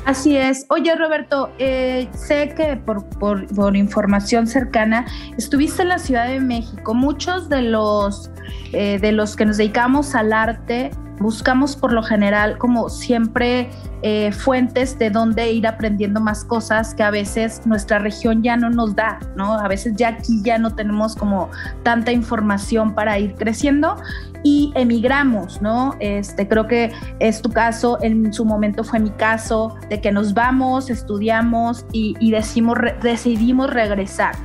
Así 0.10 0.36
es. 0.36 0.66
Oye, 0.70 0.96
Roberto, 0.96 1.52
eh, 1.60 2.10
sé 2.16 2.56
que 2.58 2.78
por, 2.78 3.08
por, 3.20 3.78
información 3.78 4.48
cercana 4.48 5.06
estuviste 5.38 5.84
en 5.84 5.90
la 5.90 6.00
Ciudad 6.00 6.28
de 6.28 6.40
México. 6.40 6.96
Muchos 6.96 7.48
de 7.48 7.62
los, 7.62 8.32
eh, 8.74 8.98
de 9.00 9.12
los 9.12 9.36
que 9.36 9.46
nos 9.46 9.58
dedicamos 9.58 10.16
al 10.16 10.34
arte 10.34 10.90
buscamos 11.20 11.76
por 11.76 11.92
lo 11.92 12.04
general 12.04 12.58
como 12.58 12.90
siempre 12.90 13.70
eh, 14.02 14.32
fuentes 14.32 14.98
de 14.98 15.10
donde 15.10 15.52
ir 15.52 15.68
aprendiendo 15.68 16.22
más 16.22 16.46
cosas 16.46 16.96
que 16.96 17.04
a 17.04 17.12
veces 17.12 17.62
nuestra 17.66 18.00
región 18.00 18.42
ya 18.42 18.56
no 18.56 18.70
nos 18.70 18.96
da, 18.96 19.20
¿no? 19.36 19.54
A 19.54 19.68
veces 19.68 19.94
ya 19.96 20.10
aquí 20.10 20.42
ya 20.44 20.58
no 20.58 20.74
tenemos 20.74 21.16
como 21.16 21.50
tanta 21.84 22.12
información 22.12 22.96
para 22.96 23.20
ir 23.20 23.36
creciendo 23.36 23.98
y 24.44 24.72
emigramos, 24.76 25.62
¿no? 25.62 25.96
Este, 26.00 26.48
creo 26.48 26.68
que 26.68 26.92
es 27.20 27.42
tu 27.42 27.50
caso, 27.50 27.98
en 28.02 28.32
su 28.32 28.46
momento 28.46 28.84
fue 28.84 29.00
mi 29.00 29.12
caso, 29.12 29.76
de 29.90 30.00
que 30.00 30.12
nos 30.12 30.34
vamos, 30.34 30.90
estudiamos 30.90 31.86
y, 31.92 32.16
y 32.20 32.32
decimos, 32.32 32.78
re, 32.78 32.96
decidimos 33.02 33.70
regresar. 33.70 34.36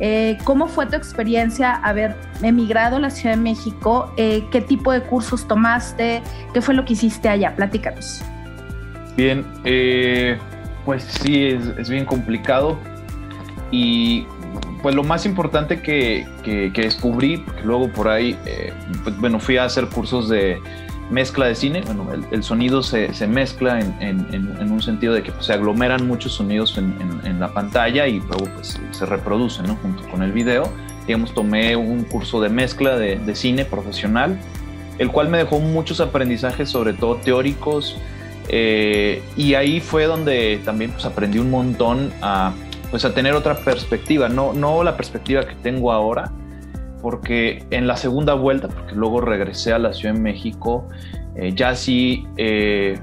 Eh, 0.00 0.38
¿Cómo 0.44 0.68
fue 0.68 0.86
tu 0.86 0.96
experiencia 0.96 1.74
haber 1.74 2.14
emigrado 2.42 2.96
a 2.96 3.00
la 3.00 3.10
Ciudad 3.10 3.34
de 3.34 3.40
México? 3.40 4.12
Eh, 4.16 4.44
¿Qué 4.50 4.60
tipo 4.60 4.92
de 4.92 5.02
cursos 5.02 5.46
tomaste? 5.48 6.22
¿Qué 6.54 6.60
fue 6.60 6.74
lo 6.74 6.84
que 6.84 6.92
hiciste 6.92 7.28
allá? 7.28 7.54
Platícanos. 7.56 8.22
Bien, 9.16 9.44
eh, 9.64 10.38
pues 10.84 11.02
sí, 11.02 11.46
es, 11.46 11.88
bien 11.88 12.04
complicado. 12.04 12.78
Y 13.70 14.26
pues 14.82 14.94
lo 14.94 15.02
más 15.02 15.26
importante 15.26 15.82
que, 15.82 16.26
que, 16.44 16.72
que 16.72 16.82
descubrí, 16.82 17.44
luego 17.64 17.92
por 17.92 18.08
ahí, 18.08 18.38
pues, 19.02 19.18
bueno, 19.18 19.40
fui 19.40 19.56
a 19.56 19.64
hacer 19.64 19.88
cursos 19.88 20.28
de 20.28 20.60
mezcla 21.10 21.46
de 21.46 21.54
cine, 21.54 21.82
bueno, 21.86 22.06
el, 22.30 22.42
sonido 22.42 22.82
se, 22.82 23.14
se 23.14 23.26
mezcla 23.26 23.80
en, 23.80 23.96
en, 24.00 24.56
en, 24.60 24.70
un 24.70 24.82
sentido 24.82 25.14
de 25.14 25.22
que 25.22 25.32
pues, 25.32 25.46
se 25.46 25.52
aglomeran 25.52 26.06
muchos 26.06 26.32
sonidos 26.32 26.76
en, 26.78 27.40
la 27.40 27.52
pantalla 27.52 28.06
y 28.06 28.20
luego 28.20 28.46
pues, 28.54 28.80
se 28.90 29.06
reproducen 29.06 29.66
¿no? 29.66 29.76
junto 29.76 30.02
con 30.10 30.22
el 30.22 30.32
video. 30.32 30.70
Digamos, 31.06 31.32
tomé 31.32 31.76
un 31.76 32.04
curso 32.04 32.40
de 32.40 32.48
mezcla 32.50 32.98
de, 32.98 33.18
de, 33.18 33.34
cine 33.34 33.64
profesional, 33.64 34.38
el 34.98 35.10
cual 35.10 35.28
me 35.28 35.38
dejó 35.38 35.58
muchos 35.60 36.00
aprendizajes, 36.00 36.68
sobre 36.68 36.92
todo 36.92 37.16
teóricos, 37.16 37.96
eh, 38.48 39.22
y 39.36 39.54
ahí 39.54 39.80
fue 39.80 40.06
donde 40.06 40.60
también 40.64 40.90
pues, 40.92 41.04
aprendí 41.04 41.38
un 41.38 41.50
montón 41.50 42.12
a, 42.22 42.52
pues, 42.90 43.04
a 43.04 43.14
tener 43.14 43.34
otra 43.34 43.56
perspectiva, 43.58 44.28
no, 44.28 44.54
no 44.54 44.82
la 44.82 44.96
perspectiva 44.96 45.46
que 45.46 45.54
tengo 45.54 45.92
ahora, 45.92 46.32
porque 47.02 47.64
en 47.70 47.86
la 47.86 47.96
segunda 47.96 48.34
vuelta, 48.34 48.68
porque 48.68 48.94
luego 48.94 49.20
regresé 49.20 49.72
a 49.72 49.78
la 49.78 49.92
Ciudad 49.92 50.14
de 50.14 50.20
México, 50.20 50.88
eh, 51.36 51.52
ya 51.54 51.74
sí, 51.74 52.26
eh, 52.36 52.98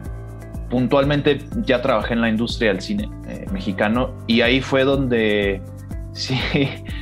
puntualmente 0.69 1.39
ya 1.63 1.81
trabajé 1.81 2.13
en 2.13 2.21
la 2.21 2.29
industria 2.29 2.71
del 2.71 2.81
cine 2.81 3.09
eh, 3.27 3.45
mexicano 3.51 4.11
y 4.27 4.41
ahí 4.41 4.61
fue 4.61 4.83
donde 4.83 5.61
sí, 6.11 6.37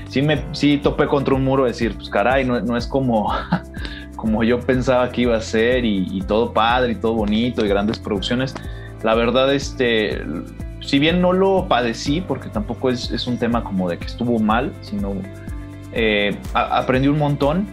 sí, 0.08 0.22
me, 0.22 0.44
sí 0.52 0.78
topé 0.78 1.08
contra 1.08 1.34
un 1.36 1.44
muro, 1.44 1.66
decir, 1.66 1.96
pues 1.96 2.10
caray, 2.10 2.46
no, 2.46 2.60
no 2.62 2.78
es 2.78 2.88
como, 2.88 3.34
como 4.16 4.44
yo 4.44 4.60
pensaba 4.60 5.10
que 5.10 5.22
iba 5.22 5.36
a 5.36 5.42
ser 5.42 5.86
y, 5.86 6.08
y, 6.12 6.22
todo 6.22 6.54
padre 6.54 6.94
y 6.94 6.96
todo 6.96 7.14
bonito 7.14 7.66
y 7.66 7.68
grandes 7.68 8.00
producciones. 8.00 8.54
La 9.04 9.16
verdad, 9.16 9.54
este, 9.54 10.24
si 10.82 11.00
bien 11.00 11.22
no 11.22 11.34
lo 11.34 11.68
padecí, 11.68 12.22
porque 12.22 12.50
tampoco 12.50 12.90
es, 12.90 13.12
es 13.12 13.28
un 13.28 13.38
tema 13.38 13.64
como 13.64 13.90
de 13.90 13.98
que 13.98 14.06
estuvo 14.06 14.40
mal, 14.40 14.72
sino 14.82 15.14
eh, 15.94 16.38
aprendí 16.54 17.08
un 17.08 17.20
montón. 17.20 17.68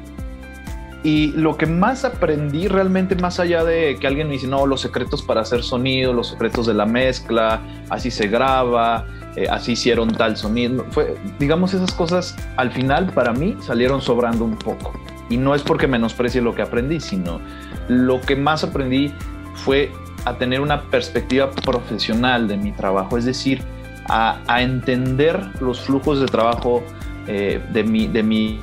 Y 1.02 1.28
lo 1.28 1.56
que 1.56 1.64
más 1.64 2.04
aprendí 2.04 2.68
realmente, 2.68 3.14
más 3.16 3.40
allá 3.40 3.64
de 3.64 3.96
que 3.98 4.06
alguien 4.06 4.28
me 4.28 4.34
dice, 4.34 4.46
no, 4.46 4.66
los 4.66 4.82
secretos 4.82 5.22
para 5.22 5.40
hacer 5.40 5.62
sonido, 5.62 6.12
los 6.12 6.28
secretos 6.28 6.66
de 6.66 6.74
la 6.74 6.84
mezcla, 6.84 7.60
así 7.88 8.10
se 8.10 8.28
graba, 8.28 9.06
eh, 9.34 9.46
así 9.50 9.72
hicieron 9.72 10.12
tal 10.12 10.36
sonido, 10.36 10.84
fue, 10.90 11.16
digamos, 11.38 11.72
esas 11.72 11.94
cosas 11.94 12.36
al 12.56 12.70
final 12.70 13.06
para 13.14 13.32
mí 13.32 13.56
salieron 13.60 14.02
sobrando 14.02 14.44
un 14.44 14.56
poco. 14.56 14.92
Y 15.30 15.38
no 15.38 15.54
es 15.54 15.62
porque 15.62 15.86
menosprecie 15.86 16.42
lo 16.42 16.54
que 16.54 16.60
aprendí, 16.60 17.00
sino 17.00 17.40
lo 17.88 18.20
que 18.20 18.36
más 18.36 18.62
aprendí 18.62 19.10
fue 19.54 19.90
a 20.26 20.34
tener 20.34 20.60
una 20.60 20.82
perspectiva 20.90 21.50
profesional 21.50 22.46
de 22.46 22.58
mi 22.58 22.72
trabajo, 22.72 23.16
es 23.16 23.24
decir, 23.24 23.62
a 24.12 24.60
entender 24.60 25.40
los 25.60 25.82
flujos 25.82 26.18
de 26.18 26.26
trabajo 26.26 26.82
eh, 27.32 27.62
de, 27.72 27.84
mi, 27.84 28.08
de 28.08 28.24
mi 28.24 28.58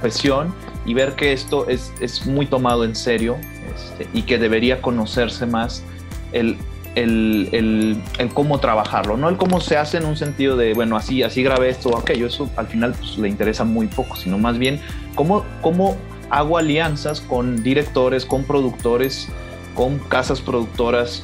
profesión 0.00 0.52
y 0.84 0.94
ver 0.94 1.12
que 1.12 1.32
esto 1.32 1.68
es, 1.68 1.92
es 2.00 2.26
muy 2.26 2.46
tomado 2.46 2.84
en 2.84 2.96
serio 2.96 3.36
este, 3.72 4.08
y 4.12 4.22
que 4.22 4.36
debería 4.36 4.82
conocerse 4.82 5.46
más 5.46 5.84
el, 6.32 6.56
el, 6.96 7.48
el, 7.52 8.02
el, 8.18 8.28
cómo 8.34 8.58
trabajarlo, 8.58 9.16
no 9.16 9.28
el 9.28 9.36
cómo 9.36 9.60
se 9.60 9.76
hace 9.76 9.98
en 9.98 10.06
un 10.06 10.16
sentido 10.16 10.56
de, 10.56 10.74
bueno, 10.74 10.96
así, 10.96 11.22
así 11.22 11.44
grabé 11.44 11.68
esto, 11.68 11.96
aquello, 11.96 12.26
eso 12.26 12.50
al 12.56 12.66
final 12.66 12.96
pues, 12.98 13.16
le 13.16 13.28
interesa 13.28 13.62
muy 13.62 13.86
poco, 13.86 14.16
sino 14.16 14.38
más 14.38 14.58
bien 14.58 14.80
cómo, 15.14 15.44
cómo 15.60 15.96
hago 16.30 16.58
alianzas 16.58 17.20
con 17.20 17.62
directores, 17.62 18.26
con 18.26 18.42
productores, 18.42 19.28
con 19.76 20.00
casas 20.00 20.40
productoras 20.40 21.22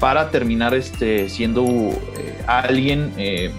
para 0.00 0.32
terminar 0.32 0.74
este, 0.74 1.28
siendo 1.28 1.64
eh, 1.64 2.42
alguien 2.48 3.12
eh, 3.18 3.52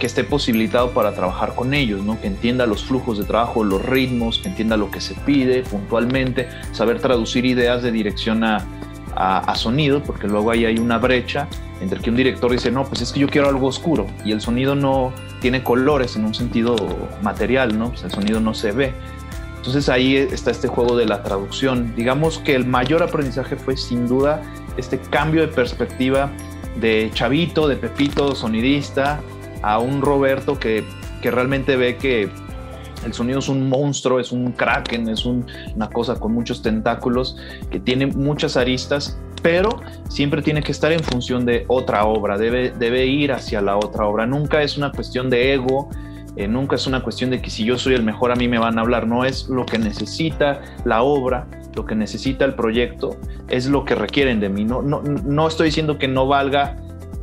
que 0.00 0.06
esté 0.06 0.24
posibilitado 0.24 0.90
para 0.90 1.14
trabajar 1.14 1.54
con 1.54 1.74
ellos, 1.74 2.02
¿no? 2.02 2.20
que 2.20 2.26
entienda 2.26 2.66
los 2.66 2.84
flujos 2.84 3.18
de 3.18 3.24
trabajo, 3.24 3.62
los 3.62 3.84
ritmos, 3.84 4.38
que 4.38 4.48
entienda 4.48 4.76
lo 4.76 4.90
que 4.90 5.00
se 5.00 5.14
pide 5.14 5.62
puntualmente, 5.62 6.48
saber 6.72 7.00
traducir 7.00 7.44
ideas 7.44 7.82
de 7.82 7.92
dirección 7.92 8.42
a, 8.42 8.66
a, 9.14 9.54
sonido, 9.54 10.02
porque 10.02 10.26
luego 10.26 10.50
ahí 10.50 10.64
hay 10.64 10.78
una 10.78 10.98
brecha 10.98 11.48
entre 11.80 12.00
que 12.00 12.10
un 12.10 12.16
director 12.16 12.50
dice, 12.50 12.70
no, 12.70 12.84
pues 12.84 13.02
es 13.02 13.12
que 13.12 13.20
yo 13.20 13.28
quiero 13.28 13.48
algo 13.48 13.66
oscuro 13.66 14.06
y 14.24 14.32
el 14.32 14.40
sonido 14.40 14.74
no 14.74 15.12
tiene 15.40 15.62
colores 15.62 16.16
en 16.16 16.24
un 16.24 16.34
sentido 16.34 16.76
material, 17.22 17.78
¿no? 17.78 17.90
Pues 17.90 18.02
el 18.04 18.10
sonido 18.10 18.40
no 18.40 18.54
se 18.54 18.72
ve. 18.72 18.92
Entonces 19.56 19.88
ahí 19.90 20.16
está 20.16 20.50
este 20.50 20.68
juego 20.68 20.96
de 20.96 21.06
la 21.06 21.22
traducción. 21.22 21.94
Digamos 21.94 22.38
que 22.38 22.54
el 22.54 22.66
mayor 22.66 23.02
aprendizaje 23.02 23.56
fue 23.56 23.76
sin 23.76 24.08
duda 24.08 24.42
este 24.78 24.98
cambio 24.98 25.42
de 25.42 25.48
perspectiva 25.48 26.30
de 26.76 27.10
chavito, 27.12 27.68
de 27.68 27.76
pepito, 27.76 28.34
sonidista, 28.34 29.20
a 29.62 29.78
un 29.78 30.02
Roberto 30.02 30.58
que, 30.58 30.84
que 31.22 31.30
realmente 31.30 31.76
ve 31.76 31.96
que 31.96 32.30
el 33.04 33.12
sonido 33.12 33.38
es 33.38 33.48
un 33.48 33.68
monstruo, 33.68 34.20
es 34.20 34.32
un 34.32 34.52
kraken, 34.52 35.08
es 35.08 35.24
un, 35.24 35.46
una 35.74 35.88
cosa 35.88 36.16
con 36.16 36.32
muchos 36.32 36.62
tentáculos, 36.62 37.36
que 37.70 37.80
tiene 37.80 38.06
muchas 38.06 38.56
aristas, 38.56 39.18
pero 39.42 39.80
siempre 40.08 40.42
tiene 40.42 40.62
que 40.62 40.72
estar 40.72 40.92
en 40.92 41.00
función 41.00 41.46
de 41.46 41.64
otra 41.68 42.04
obra, 42.04 42.36
debe, 42.36 42.70
debe 42.70 43.06
ir 43.06 43.32
hacia 43.32 43.60
la 43.62 43.76
otra 43.76 44.06
obra. 44.06 44.26
Nunca 44.26 44.62
es 44.62 44.76
una 44.76 44.92
cuestión 44.92 45.30
de 45.30 45.54
ego, 45.54 45.88
eh, 46.36 46.46
nunca 46.46 46.76
es 46.76 46.86
una 46.86 47.02
cuestión 47.02 47.30
de 47.30 47.40
que 47.40 47.50
si 47.50 47.64
yo 47.64 47.78
soy 47.78 47.94
el 47.94 48.02
mejor 48.02 48.32
a 48.32 48.36
mí 48.36 48.48
me 48.48 48.58
van 48.58 48.78
a 48.78 48.82
hablar, 48.82 49.06
no 49.06 49.24
es 49.24 49.48
lo 49.48 49.64
que 49.64 49.78
necesita 49.78 50.60
la 50.84 51.02
obra, 51.02 51.46
lo 51.74 51.86
que 51.86 51.94
necesita 51.94 52.44
el 52.44 52.54
proyecto, 52.54 53.16
es 53.48 53.66
lo 53.66 53.84
que 53.84 53.94
requieren 53.94 54.40
de 54.40 54.48
mí. 54.48 54.64
No, 54.64 54.82
no, 54.82 55.02
no 55.02 55.48
estoy 55.48 55.66
diciendo 55.66 55.98
que 55.98 56.08
no 56.08 56.26
valga 56.26 56.76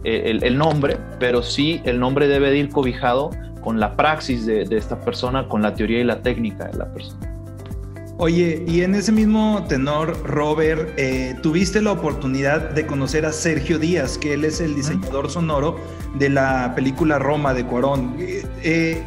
el, 0.07 0.43
el, 0.43 0.57
nombre, 0.57 0.97
pero 1.19 1.43
sí 1.43 1.81
el 1.83 1.99
nombre 1.99 2.27
debe 2.27 2.49
de 2.49 2.57
ir 2.57 2.69
cobijado 2.69 3.31
con 3.61 3.79
la 3.79 3.95
praxis 3.95 4.45
de, 4.45 4.65
de, 4.65 4.77
esta 4.77 4.99
persona, 5.01 5.47
con 5.47 5.61
la 5.61 5.73
teoría 5.73 5.99
y 5.99 6.03
la 6.03 6.21
técnica 6.21 6.65
de 6.65 6.77
la 6.77 6.91
persona. 6.91 7.37
Oye, 8.19 8.63
y 8.67 8.81
en 8.81 8.95
ese 8.95 9.11
mismo 9.11 9.63
tenor, 9.69 10.19
Robert, 10.23 10.89
eh, 10.97 11.35
tuviste 11.43 11.83
la 11.83 11.91
oportunidad 11.91 12.71
de 12.71 12.87
conocer 12.87 13.27
a 13.27 13.31
Sergio 13.31 13.77
Díaz, 13.77 14.17
que 14.17 14.33
él 14.33 14.43
es 14.43 14.59
el 14.59 14.73
diseñador 14.73 15.29
sonoro 15.29 15.77
de 16.17 16.29
la 16.29 16.73
película 16.75 17.19
Roma 17.19 17.53
de 17.53 17.63
Cuarón. 17.63 18.15
Eh, 18.17 18.43
eh, 18.63 19.03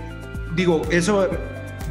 digo, 0.54 0.82
eso 0.92 1.28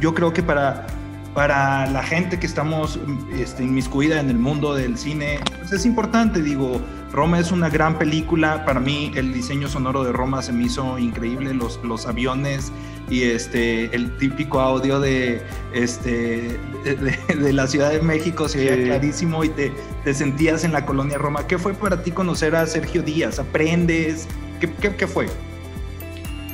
yo 0.00 0.14
creo 0.14 0.32
que 0.32 0.42
para, 0.42 0.86
para 1.34 1.86
la 1.90 2.02
gente 2.02 2.40
que 2.40 2.46
estamos 2.46 2.98
este, 3.38 3.64
inmiscuida 3.64 4.18
en 4.18 4.30
el 4.30 4.38
mundo 4.38 4.74
del 4.74 4.96
cine, 4.96 5.40
pues 5.58 5.72
es 5.72 5.84
importante, 5.84 6.40
digo, 6.40 6.80
Roma 7.12 7.40
es 7.40 7.50
una 7.50 7.68
gran 7.68 7.98
película. 7.98 8.64
Para 8.64 8.78
mí, 8.78 9.10
el 9.16 9.32
diseño 9.32 9.68
sonoro 9.68 10.04
de 10.04 10.12
Roma 10.12 10.42
se 10.42 10.52
me 10.52 10.64
hizo 10.64 10.98
increíble. 10.98 11.54
Los, 11.54 11.80
los 11.82 12.06
aviones 12.06 12.72
y 13.08 13.22
este, 13.22 13.94
el 13.94 14.16
típico 14.16 14.60
audio 14.60 15.00
de, 15.00 15.42
este, 15.74 16.58
de, 16.84 17.52
la 17.52 17.66
Ciudad 17.66 17.90
de 17.90 18.00
México 18.00 18.48
se 18.48 18.58
veía 18.58 18.84
clarísimo 18.84 19.42
y 19.42 19.48
te, 19.48 19.72
te, 20.04 20.14
sentías 20.14 20.64
en 20.64 20.72
la 20.72 20.86
colonia 20.86 21.18
Roma. 21.18 21.46
¿Qué 21.46 21.58
fue 21.58 21.74
para 21.74 22.02
ti 22.02 22.12
conocer 22.12 22.54
a 22.54 22.64
Sergio 22.66 23.02
Díaz? 23.02 23.40
¿Aprendes? 23.40 24.28
¿Qué, 24.60 24.72
qué, 24.72 24.94
qué 24.94 25.06
fue? 25.06 25.26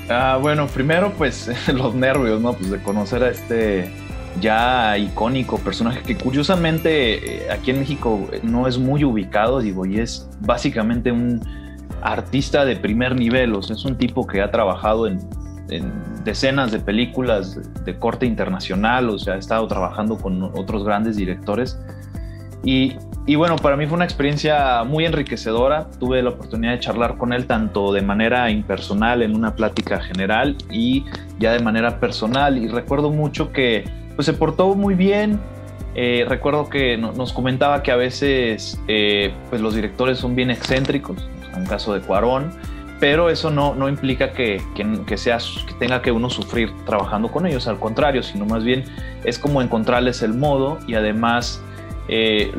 Ah, 0.09 0.39
bueno, 0.41 0.67
primero, 0.69 1.13
pues 1.13 1.51
los 1.69 1.95
nervios, 1.95 2.41
¿no? 2.41 2.55
Pues 2.55 2.71
de 2.71 2.83
conocer 2.83 3.23
a 3.23 3.31
este 3.31 3.91
ya 4.41 4.97
icónico 4.99 5.59
personaje 5.59 6.03
que 6.03 6.17
curiosamente 6.17 7.47
eh, 7.47 7.51
aquí 7.51 7.71
en 7.71 7.81
México 7.81 8.29
no 8.43 8.67
es 8.67 8.79
muy 8.79 9.05
ubicado, 9.05 9.61
digo, 9.61 9.87
y 9.87 10.01
es 10.01 10.29
básicamente 10.41 11.13
un 11.13 11.41
artista 12.03 12.65
de 12.65 12.77
primer 12.77 13.17
nivel, 13.17 13.55
o 13.55 13.63
sea, 13.63 13.77
es 13.77 13.85
un 13.85 13.97
tipo 13.97 14.27
que 14.27 14.41
ha 14.41 14.51
trabajado 14.51 15.07
en, 15.07 15.19
decenas 16.23 16.71
de 16.71 16.79
películas 16.79 17.59
de 17.85 17.99
corte 17.99 18.25
internacional, 18.25 19.11
o 19.11 19.19
sea, 19.19 19.35
ha 19.35 19.39
estado 19.39 19.67
trabajando 19.67 20.17
con 20.17 20.41
otros 20.43 20.85
grandes 20.85 21.17
directores. 21.17 21.77
Y, 22.63 22.97
y, 23.27 23.35
bueno, 23.35 23.57
para 23.57 23.77
mí 23.77 23.85
fue 23.87 23.97
una 23.97 24.05
experiencia 24.05 24.85
muy 24.85 25.05
enriquecedora. 25.05 25.89
Tuve 25.99 26.23
la 26.23 26.31
oportunidad 26.31 26.73
de 26.73 26.79
charlar 26.79 27.17
con 27.17 27.33
él 27.33 27.47
tanto 27.47 27.93
de 27.93 28.03
manera 28.03 28.49
impersonal 28.51 29.23
en 29.23 29.35
una 29.35 29.57
plática 29.57 30.01
general 30.01 30.57
y 30.71 31.05
ya 31.41 31.53
de 31.53 31.61
manera 31.61 31.99
personal. 31.99 32.57
Y 32.59 32.69
recuerdo 32.69 33.11
mucho 33.11 33.53
que 33.53 33.85
pues 34.17 34.27
se 34.27 34.33
portó 34.33 34.75
muy 34.75 34.95
bien. 34.95 35.39
Eh, 35.95 36.27
recuerdo 36.29 36.69
que 36.69 36.99
nos 36.99 37.33
comentaba 37.33 37.83
que 37.83 37.91
a 37.91 37.97
veces 37.97 38.79
eh, 38.89 39.33
pues 39.49 39.63
los 39.63 39.75
directores 39.75 40.19
son 40.19 40.35
bien 40.35 40.51
excéntricos, 40.51 41.27
en 41.55 41.65
caso 41.65 41.95
de 41.95 42.01
Cuarón, 42.01 42.53
pero 43.01 43.31
eso 43.31 43.51
no, 43.51 43.75
no 43.75 43.89
implica 43.89 44.33
que, 44.33 44.61
que, 45.07 45.17
sea, 45.17 45.39
que 45.67 45.73
tenga 45.79 46.03
que 46.03 46.13
uno 46.13 46.29
sufrir 46.29 46.71
trabajando 46.85 47.31
con 47.31 47.47
ellos, 47.47 47.67
al 47.67 47.79
contrario, 47.79 48.23
sino 48.23 48.45
más 48.45 48.63
bien 48.63 48.85
es 49.25 49.39
como 49.39 49.63
encontrarles 49.63 50.23
el 50.23 50.35
modo 50.35 50.79
y 50.87 50.95
además 50.95 51.63
eh, 52.09 52.53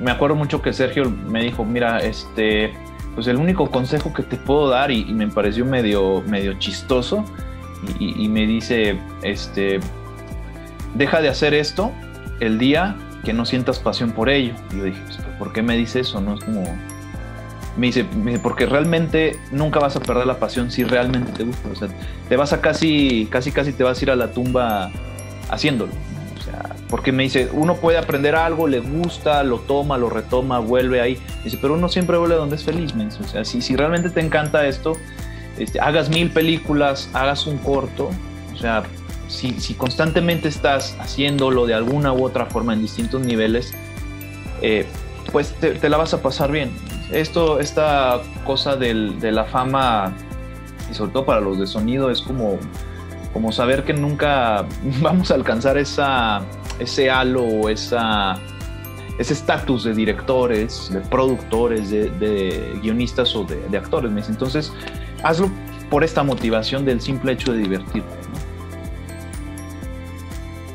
me 0.00 0.10
acuerdo 0.10 0.34
mucho 0.34 0.60
que 0.60 0.72
Sergio 0.72 1.08
me 1.08 1.44
dijo, 1.44 1.64
mira, 1.64 1.98
este, 1.98 2.72
pues 3.14 3.28
el 3.28 3.36
único 3.36 3.70
consejo 3.70 4.12
que 4.12 4.24
te 4.24 4.36
puedo 4.36 4.68
dar 4.68 4.90
y, 4.90 5.04
me 5.04 5.28
pareció 5.28 5.64
medio, 5.64 6.20
medio 6.26 6.54
chistoso 6.54 7.24
y 8.00 8.28
me 8.28 8.46
dice, 8.46 8.98
este, 9.22 9.78
deja 10.96 11.20
de 11.20 11.28
hacer 11.28 11.54
esto 11.54 11.92
el 12.40 12.58
día 12.58 12.96
que 13.24 13.32
no 13.32 13.44
sientas 13.44 13.78
pasión 13.78 14.12
por 14.12 14.28
ello. 14.28 14.54
Y 14.72 14.78
yo 14.78 14.84
dije, 14.84 15.00
pues, 15.06 15.18
¿por 15.38 15.52
qué 15.52 15.62
me 15.62 15.76
dice 15.76 16.00
eso? 16.00 16.20
No 16.20 16.34
es 16.34 16.44
como... 16.44 16.64
Me 17.76 17.88
dice, 17.88 18.06
porque 18.42 18.64
realmente 18.64 19.38
nunca 19.50 19.78
vas 19.78 19.96
a 19.96 20.00
perder 20.00 20.26
la 20.26 20.38
pasión 20.38 20.70
si 20.70 20.82
realmente 20.82 21.30
te 21.32 21.44
gusta. 21.44 21.68
O 21.68 21.74
sea, 21.74 21.88
te 22.28 22.36
vas 22.36 22.54
a 22.54 22.62
casi, 22.62 23.28
casi, 23.30 23.52
casi 23.52 23.72
te 23.72 23.84
vas 23.84 24.00
a 24.00 24.04
ir 24.04 24.10
a 24.10 24.16
la 24.16 24.32
tumba 24.32 24.90
haciéndolo. 25.50 25.92
O 26.38 26.42
sea, 26.42 26.74
porque 26.88 27.12
me 27.12 27.24
dice, 27.24 27.50
uno 27.52 27.74
puede 27.74 27.98
aprender 27.98 28.34
algo, 28.34 28.66
le 28.66 28.80
gusta, 28.80 29.42
lo 29.42 29.58
toma, 29.58 29.98
lo 29.98 30.08
retoma, 30.08 30.58
vuelve 30.58 31.02
ahí. 31.02 31.18
dice, 31.44 31.58
pero 31.60 31.74
uno 31.74 31.90
siempre 31.90 32.16
vuelve 32.16 32.36
donde 32.36 32.56
es 32.56 32.64
feliz. 32.64 32.94
Me 32.94 33.04
dice, 33.04 33.18
o 33.22 33.28
sea, 33.28 33.44
si, 33.44 33.60
si 33.60 33.76
realmente 33.76 34.08
te 34.08 34.20
encanta 34.20 34.66
esto, 34.66 34.94
este, 35.58 35.78
hagas 35.78 36.08
mil 36.08 36.30
películas, 36.30 37.10
hagas 37.12 37.46
un 37.46 37.58
corto, 37.58 38.10
o 38.54 38.56
sea, 38.56 38.84
si, 39.28 39.74
constantemente 39.74 40.48
estás 40.48 40.96
haciéndolo 41.00 41.66
de 41.66 41.74
alguna 41.74 42.12
u 42.12 42.24
otra 42.24 42.46
forma 42.46 42.72
en 42.72 42.82
distintos 42.82 43.20
niveles, 43.22 43.72
eh, 44.62 44.86
pues 45.32 45.54
te, 45.54 45.88
la 45.88 45.96
vas 45.96 46.14
a 46.14 46.22
pasar 46.22 46.50
bien. 46.50 46.70
Esto, 47.10 47.60
esta 47.60 48.20
cosa 48.44 48.76
de 48.76 49.32
la 49.32 49.44
fama, 49.44 50.12
y 50.90 50.94
sobre 50.94 51.12
todo 51.12 51.24
para 51.24 51.40
los 51.40 51.58
de 51.58 51.66
sonido, 51.66 52.10
es 52.10 52.20
como, 52.20 52.58
como 53.32 53.52
saber 53.52 53.84
que 53.84 53.92
nunca 53.92 54.64
vamos 55.00 55.30
a 55.30 55.34
alcanzar 55.34 55.78
esa, 55.78 56.42
ese 56.78 57.10
halo 57.10 57.42
o 57.42 57.68
esa, 57.68 58.38
ese 59.18 59.34
estatus 59.34 59.84
de 59.84 59.94
directores, 59.94 60.90
de 60.92 61.00
productores, 61.00 61.90
de, 61.90 62.78
guionistas 62.82 63.34
o 63.34 63.44
de, 63.44 63.56
de 63.68 63.78
actores. 63.78 64.28
Entonces, 64.28 64.72
hazlo 65.22 65.50
por 65.90 66.04
esta 66.04 66.22
motivación 66.22 66.84
del 66.84 67.00
simple 67.00 67.32
hecho 67.32 67.52
de 67.52 67.58
divertirte. 67.58 68.15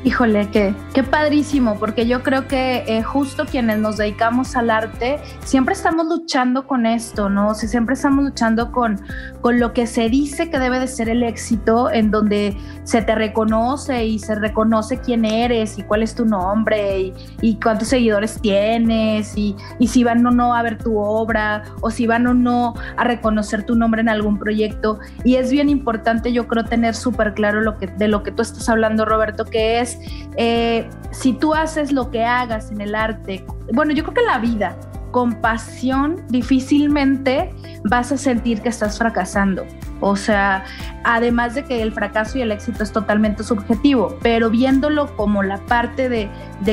Híjole, 0.04 0.48
qué, 0.50 0.74
qué 0.94 1.04
padrísimo, 1.04 1.78
porque 1.78 2.08
yo 2.08 2.24
creo 2.24 2.48
que 2.48 2.82
eh, 2.88 3.04
justo 3.04 3.46
quienes 3.46 3.78
nos 3.78 3.98
dedicamos 3.98 4.56
al 4.56 4.70
arte, 4.70 5.20
siempre 5.44 5.74
estamos 5.74 6.06
luchando 6.06 6.66
con 6.66 6.86
esto, 6.86 7.30
¿no? 7.30 7.50
O 7.50 7.54
siempre 7.54 7.94
estamos 7.94 8.24
luchando 8.24 8.72
con, 8.72 9.00
con 9.40 9.60
lo 9.60 9.72
que 9.72 9.86
se 9.86 10.08
dice 10.08 10.50
que 10.50 10.58
debe 10.58 10.80
de 10.80 10.88
ser 10.88 11.08
el 11.08 11.22
éxito, 11.22 11.88
en 11.88 12.10
donde 12.10 12.56
se 12.82 13.00
te 13.02 13.14
reconoce 13.14 14.04
y 14.04 14.18
se 14.18 14.34
reconoce 14.34 14.98
quién 14.98 15.24
eres 15.24 15.78
y 15.78 15.84
cuál 15.84 16.02
es 16.02 16.16
tu 16.16 16.24
nombre 16.24 16.98
y, 16.98 17.14
y 17.40 17.60
cuántos 17.60 17.86
seguidores 17.86 18.40
tienes 18.40 19.36
y, 19.36 19.54
y, 19.78 19.86
si 19.86 20.02
van 20.02 20.26
o 20.26 20.32
no 20.32 20.56
a 20.56 20.62
ver 20.62 20.78
tu 20.78 20.98
obra 20.98 21.62
o 21.80 21.92
si 21.92 22.08
van 22.08 22.26
o 22.26 22.34
no 22.34 22.74
a 22.96 23.04
reconocer 23.04 23.62
tu 23.62 23.76
nombre 23.76 24.00
en 24.00 24.08
algún 24.08 24.36
proyecto. 24.40 24.98
Y 25.22 25.36
es 25.36 25.52
bien 25.52 25.68
importante, 25.68 26.32
yo 26.32 26.48
creo, 26.48 26.64
tener 26.64 26.96
súper 26.96 27.34
claro 27.34 27.60
lo 27.60 27.78
que, 27.78 27.86
de 27.86 28.08
lo 28.08 28.24
que 28.24 28.32
tú 28.32 28.42
estás 28.42 28.68
hablando, 28.68 29.04
Roberto, 29.04 29.44
que 29.44 29.78
es 29.78 29.91
eh, 30.36 30.88
si 31.10 31.32
tú 31.32 31.54
haces 31.54 31.92
lo 31.92 32.10
que 32.10 32.24
hagas 32.24 32.70
en 32.70 32.80
el 32.80 32.94
arte, 32.94 33.44
bueno, 33.72 33.92
yo 33.92 34.02
creo 34.02 34.14
que 34.14 34.22
la 34.22 34.38
vida, 34.38 34.76
con 35.10 35.34
pasión, 35.40 36.22
difícilmente 36.28 37.50
vas 37.84 38.10
a 38.12 38.16
sentir 38.16 38.62
que 38.62 38.70
estás 38.70 38.98
fracasando. 38.98 39.64
O 40.00 40.16
sea, 40.16 40.64
además 41.04 41.54
de 41.54 41.64
que 41.64 41.80
el 41.80 41.92
fracaso 41.92 42.36
y 42.36 42.42
el 42.42 42.50
éxito 42.50 42.82
es 42.82 42.90
totalmente 42.90 43.44
subjetivo, 43.44 44.18
pero 44.20 44.50
viéndolo 44.50 45.14
como 45.16 45.44
la 45.44 45.58
parte 45.58 46.08
de, 46.08 46.28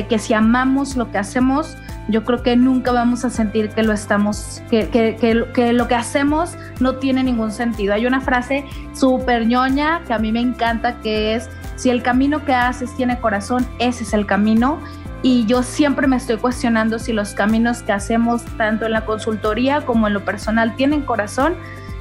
que 0.08 0.18
si 0.18 0.34
amamos 0.34 0.96
lo 0.96 1.12
que 1.12 1.18
hacemos, 1.18 1.76
yo 2.08 2.24
creo 2.24 2.42
que 2.42 2.56
nunca 2.56 2.90
vamos 2.90 3.24
a 3.24 3.30
sentir 3.30 3.68
que 3.70 3.84
lo 3.84 3.92
estamos, 3.92 4.62
que, 4.68 4.88
que, 4.88 5.16
que, 5.54 5.72
lo 5.72 5.86
que 5.86 5.94
hacemos 5.94 6.56
no 6.80 6.96
tiene 6.96 7.22
ningún 7.22 7.52
sentido. 7.52 7.94
Hay 7.94 8.04
una 8.04 8.20
frase 8.20 8.64
súper 8.94 9.46
ñoña 9.46 10.02
que 10.08 10.12
a 10.12 10.18
mí 10.18 10.32
me 10.32 10.40
encanta 10.40 11.00
que 11.00 11.36
es, 11.36 11.48
si 11.80 11.88
el 11.88 12.02
camino 12.02 12.44
que 12.44 12.52
haces 12.52 12.94
tiene 12.94 13.18
corazón, 13.20 13.66
ese 13.78 14.04
es 14.04 14.12
el 14.12 14.26
camino. 14.26 14.78
Y 15.22 15.46
yo 15.46 15.62
siempre 15.62 16.06
me 16.06 16.16
estoy 16.16 16.36
cuestionando 16.36 16.98
si 16.98 17.14
los 17.14 17.32
caminos 17.32 17.82
que 17.82 17.92
hacemos, 17.92 18.44
tanto 18.58 18.84
en 18.84 18.92
la 18.92 19.06
consultoría 19.06 19.80
como 19.86 20.06
en 20.06 20.12
lo 20.12 20.22
personal, 20.22 20.76
tienen 20.76 21.00
corazón. 21.00 21.54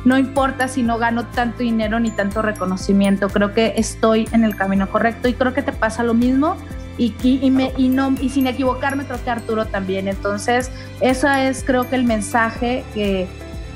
No 0.04 0.18
importa 0.18 0.68
si 0.68 0.84
no 0.84 0.98
gano 0.98 1.28
tanto 1.28 1.60
dinero 1.60 1.98
ni 2.02 2.12
tanto 2.12 2.42
reconocimiento, 2.42 3.30
creo 3.30 3.54
que 3.54 3.74
estoy 3.78 4.28
en 4.34 4.44
el 4.44 4.58
camino 4.58 4.90
correcto 4.90 5.30
y 5.30 5.34
creo 5.34 5.54
que 5.54 5.62
te 5.62 5.72
pasa 5.72 6.04
lo 6.04 6.14
mismo 6.14 6.58
y, 6.98 7.14
y, 7.24 7.50
me, 7.50 7.72
no, 7.78 8.14
sin 8.18 8.48
equivocarme 8.48 9.06
creo 9.06 9.24
que 9.24 9.30
Arturo 9.30 9.66
también. 9.66 10.10
Entonces, 10.10 10.72
eso 11.00 11.30
es 11.30 11.64
creo 11.64 11.90
que 11.90 11.96
el 11.96 12.04
mensaje 12.04 12.84
que, 12.94 13.28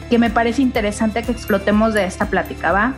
que 0.09 0.19
me 0.19 0.29
parece 0.29 0.61
interesante 0.61 1.23
que 1.23 1.31
explotemos 1.31 1.93
de 1.93 2.03
esta 2.03 2.25
plática, 2.25 2.73
¿va? 2.73 2.93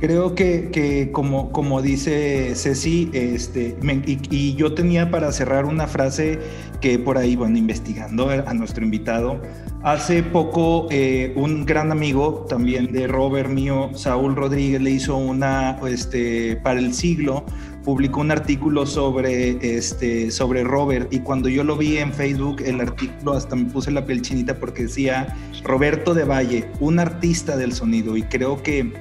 Creo 0.00 0.36
que, 0.36 1.10
como, 1.12 1.50
como 1.50 1.82
dice 1.82 2.54
Ceci, 2.54 3.10
este, 3.12 3.76
y, 4.06 4.54
yo 4.54 4.72
tenía 4.72 5.10
para 5.10 5.32
cerrar 5.32 5.64
una 5.64 5.88
frase 5.88 6.38
que 6.80 7.00
por 7.00 7.18
ahí, 7.18 7.34
bueno, 7.34 7.58
investigando 7.58 8.30
a 8.30 8.54
nuestro 8.54 8.84
invitado, 8.84 9.42
hace 9.82 10.22
poco 10.22 10.86
eh, 10.90 11.32
un 11.34 11.66
gran 11.66 11.90
amigo 11.90 12.46
también 12.48 12.92
de 12.92 13.08
Robert 13.08 13.50
mío, 13.50 13.90
Saúl 13.94 14.36
Rodríguez, 14.36 14.80
le 14.80 14.90
hizo 14.90 15.16
una, 15.16 15.80
este, 15.88 16.54
para 16.62 16.78
el 16.78 16.94
siglo, 16.94 17.44
publicó 17.84 18.20
un 18.20 18.30
artículo 18.30 18.86
sobre, 18.86 19.76
este, 19.76 20.30
sobre 20.30 20.62
Robert 20.62 21.12
y 21.12 21.20
cuando 21.20 21.48
yo 21.48 21.64
lo 21.64 21.76
vi 21.76 21.96
en 21.96 22.12
Facebook, 22.12 22.62
el 22.64 22.80
artículo 22.80 23.32
hasta 23.32 23.56
me 23.56 23.64
puse 23.64 23.90
la 23.90 24.04
piel 24.06 24.22
chinita 24.22 24.60
porque 24.60 24.82
decía 24.82 25.34
Roberto 25.64 26.14
de 26.14 26.24
Valle, 26.24 26.70
un 26.78 27.00
artista 27.00 27.56
del 27.56 27.72
sonido 27.72 28.16
y 28.16 28.22
creo 28.22 28.62
que 28.62 28.92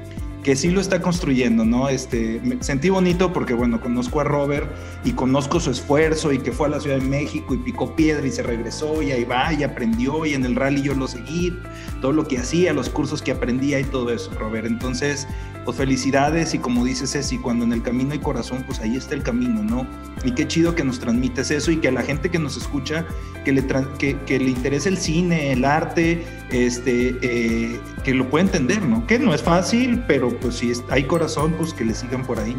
que 0.48 0.56
sí 0.56 0.70
lo 0.70 0.80
está 0.80 1.02
construyendo, 1.02 1.66
¿no? 1.66 1.90
Este, 1.90 2.40
me 2.42 2.64
sentí 2.64 2.88
bonito 2.88 3.34
porque, 3.34 3.54
bueno, 3.54 3.82
conozco 3.82 4.22
a 4.22 4.24
Robert 4.24 4.72
y 5.04 5.12
conozco 5.12 5.60
su 5.60 5.72
esfuerzo 5.72 6.32
y 6.32 6.40
que 6.40 6.54
fue 6.54 6.68
a 6.68 6.70
la 6.70 6.80
Ciudad 6.80 7.00
de 7.00 7.06
México 7.06 7.54
y 7.54 7.58
picó 7.58 7.98
piedra 7.98 8.26
y 8.26 8.32
se 8.32 8.44
regresó 8.44 9.02
y 9.02 9.12
ahí 9.12 9.26
va 9.26 9.52
y 9.52 9.64
aprendió 9.64 10.26
y 10.26 10.36
en 10.36 10.46
el 10.46 10.56
rally 10.56 10.84
yo 10.84 10.94
lo 10.94 11.06
seguí, 11.10 11.54
todo 12.00 12.14
lo 12.14 12.30
que 12.30 12.38
hacía, 12.38 12.72
los 12.72 12.88
cursos 12.88 13.22
que 13.22 13.32
aprendía 13.32 13.78
y 13.82 13.84
todo 13.84 14.10
eso, 14.10 14.32
Robert. 14.40 14.68
Entonces, 14.68 15.28
pues 15.66 15.76
felicidades 15.76 16.54
y 16.54 16.60
como 16.60 16.86
dices 16.86 17.12
Ceci, 17.12 17.38
cuando 17.40 17.66
en 17.66 17.74
el 17.74 17.84
camino 17.84 18.14
hay 18.14 18.20
corazón, 18.20 18.64
pues 18.66 18.80
ahí 18.80 18.96
está 18.96 19.16
el 19.16 19.24
camino, 19.24 19.62
¿no? 19.62 19.86
Y 20.24 20.32
qué 20.32 20.48
chido 20.48 20.76
que 20.76 20.84
nos 20.84 21.00
transmites 21.00 21.52
eso 21.52 21.72
y 21.72 21.78
que 21.78 21.90
a 21.90 21.92
la 21.92 22.02
gente 22.02 22.30
que 22.30 22.40
nos 22.40 22.58
escucha, 22.58 23.06
que 23.46 23.52
le, 23.52 23.66
que, 23.98 24.40
le 24.40 24.50
interese 24.50 24.90
el 24.90 24.98
cine, 24.98 25.52
el 25.54 25.64
arte, 25.64 26.26
este, 26.52 27.16
eh, 27.22 27.80
que 28.04 28.14
lo 28.14 28.30
pueda 28.30 28.46
entender, 28.46 28.82
¿no? 28.82 29.06
Que 29.08 29.20
no 29.20 29.34
es 29.34 29.44
fácil, 29.44 30.04
pero 30.08 30.30
pues 30.40 30.56
si 30.56 30.72
hay 30.90 31.04
corazón, 31.04 31.54
pues 31.58 31.74
que 31.74 31.86
le 31.86 31.94
sigan 31.94 32.26
por 32.26 32.40
ahí. 32.40 32.56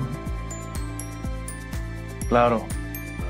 Claro. 2.28 2.64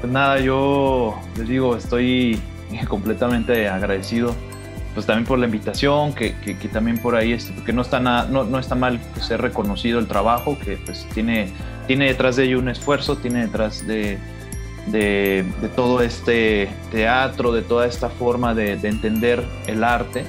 Pues 0.00 0.12
nada, 0.12 0.38
yo 0.40 1.18
les 1.36 1.48
digo, 1.48 1.76
estoy 1.76 2.40
completamente 2.88 3.68
agradecido 3.68 4.34
pues 4.98 5.06
también 5.06 5.26
por 5.26 5.38
la 5.38 5.46
invitación, 5.46 6.12
que, 6.12 6.34
que, 6.34 6.56
también 6.66 6.98
por 6.98 7.14
ahí, 7.14 7.32
este, 7.32 7.52
porque 7.52 7.72
no 7.72 7.82
está, 7.82 8.00
nada, 8.00 8.26
no, 8.28 8.42
no, 8.42 8.58
está 8.58 8.74
mal 8.74 8.98
pues, 9.14 9.26
ser 9.26 9.40
reconocido 9.40 10.00
el 10.00 10.08
trabajo, 10.08 10.58
que 10.58 10.76
pues 10.76 11.06
tiene, 11.14 11.52
tiene 11.86 12.06
detrás 12.06 12.34
de 12.34 12.46
ello 12.46 12.58
un 12.58 12.68
esfuerzo, 12.68 13.16
tiene 13.16 13.42
detrás 13.42 13.86
de, 13.86 14.18
de, 14.88 15.44
todo 15.76 16.02
este 16.02 16.68
teatro, 16.90 17.52
de 17.52 17.62
toda 17.62 17.86
esta 17.86 18.10
forma 18.10 18.56
de, 18.56 18.72
entender 18.72 19.44
el 19.68 19.84
arte, 19.84 20.24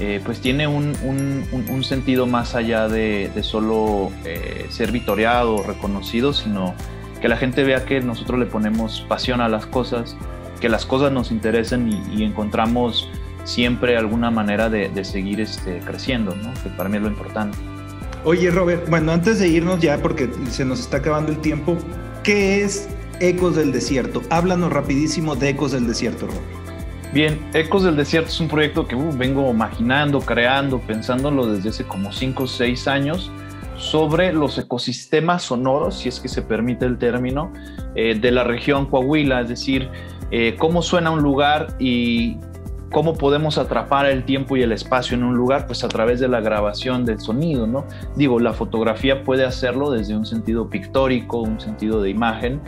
eh, 0.00 0.22
pues 0.24 0.40
tiene 0.40 0.66
un, 0.66 0.96
un, 1.02 1.84
sentido 1.84 2.26
más 2.26 2.54
allá 2.54 2.88
de, 2.88 3.30
solo 3.42 4.10
eh, 4.24 4.68
ser 4.70 4.90
vitoriado, 4.90 5.62
reconocido, 5.62 6.32
sino 6.32 6.74
que 7.20 7.28
la 7.28 7.36
gente 7.36 7.62
vea 7.62 7.84
que 7.84 8.00
nosotros 8.00 8.40
le 8.40 8.46
ponemos 8.46 9.04
pasión 9.06 9.42
a 9.42 9.50
las 9.50 9.66
cosas, 9.66 10.16
que 10.62 10.70
las 10.70 10.86
cosas 10.86 11.12
nos 11.12 11.30
interesan 11.30 11.92
y, 11.92 12.24
encontramos 12.24 13.08
siempre 13.48 13.96
alguna 13.96 14.30
manera 14.30 14.68
de, 14.68 15.04
seguir 15.04 15.40
este, 15.40 15.80
creciendo, 15.80 16.36
¿no? 16.36 16.52
que 16.62 16.68
para 16.70 16.88
mí 16.88 16.98
es 16.98 17.02
lo 17.02 17.08
importante. 17.08 17.56
Oye, 18.24 18.50
Robert, 18.50 18.88
bueno, 18.90 19.12
antes 19.12 19.38
de 19.38 19.48
irnos 19.48 19.80
ya, 19.80 19.96
porque 20.02 20.28
se 20.50 20.64
nos 20.64 20.80
está 20.80 20.98
acabando 20.98 21.32
el 21.32 21.38
tiempo, 21.38 21.78
¿qué 22.22 22.62
es 22.62 22.88
Ecos 23.20 23.56
del 23.56 23.72
Desierto? 23.72 24.20
Háblanos 24.28 24.70
rapidísimo 24.70 25.34
de 25.34 25.50
Ecos 25.50 25.72
del 25.72 25.86
Desierto, 25.86 26.26
Robert. 26.26 26.42
Bien, 27.14 27.40
Ecos 27.54 27.84
del 27.84 27.96
Desierto 27.96 28.28
es 28.28 28.38
un 28.38 28.48
proyecto 28.48 28.86
que 28.86 28.94
uh, 28.94 29.16
vengo 29.16 29.50
imaginando, 29.50 30.20
creando, 30.20 30.78
pensándolo 30.80 31.46
desde 31.46 31.70
hace 31.70 31.84
como 31.84 32.12
5 32.12 32.42
o 32.42 32.46
6 32.46 32.86
años 32.86 33.30
sobre 33.78 34.32
los 34.32 34.58
ecosistemas 34.58 35.44
sonoros, 35.44 36.00
si 36.00 36.10
es 36.10 36.20
que 36.20 36.28
se 36.28 36.42
permite 36.42 36.84
el 36.84 36.98
término, 36.98 37.52
eh, 37.94 38.18
de 38.20 38.30
la 38.30 38.44
región 38.44 38.86
Coahuila, 38.86 39.40
es 39.40 39.48
decir, 39.48 39.88
eh, 40.30 40.56
cómo 40.58 40.82
suena 40.82 41.10
un 41.10 41.22
lugar 41.22 41.76
y 41.78 42.36
cómo 42.90 43.14
podemos 43.14 43.58
atrapar 43.58 44.06
el 44.06 44.24
tiempo 44.24 44.56
y 44.56 44.62
el 44.62 44.72
espacio 44.72 45.16
en 45.16 45.24
un 45.24 45.36
lugar, 45.36 45.66
pues 45.66 45.84
a 45.84 45.88
través 45.88 46.20
de 46.20 46.28
la 46.28 46.40
grabación 46.40 47.04
del 47.04 47.20
sonido, 47.20 47.66
¿no? 47.66 47.84
Digo, 48.16 48.40
la 48.40 48.52
fotografía 48.52 49.24
puede 49.24 49.44
hacerlo 49.44 49.90
desde 49.90 50.16
un 50.16 50.26
sentido 50.26 50.68
pictórico, 50.68 51.38
un 51.40 51.60
sentido 51.60 52.00
de 52.02 52.10
imagen, 52.10 52.60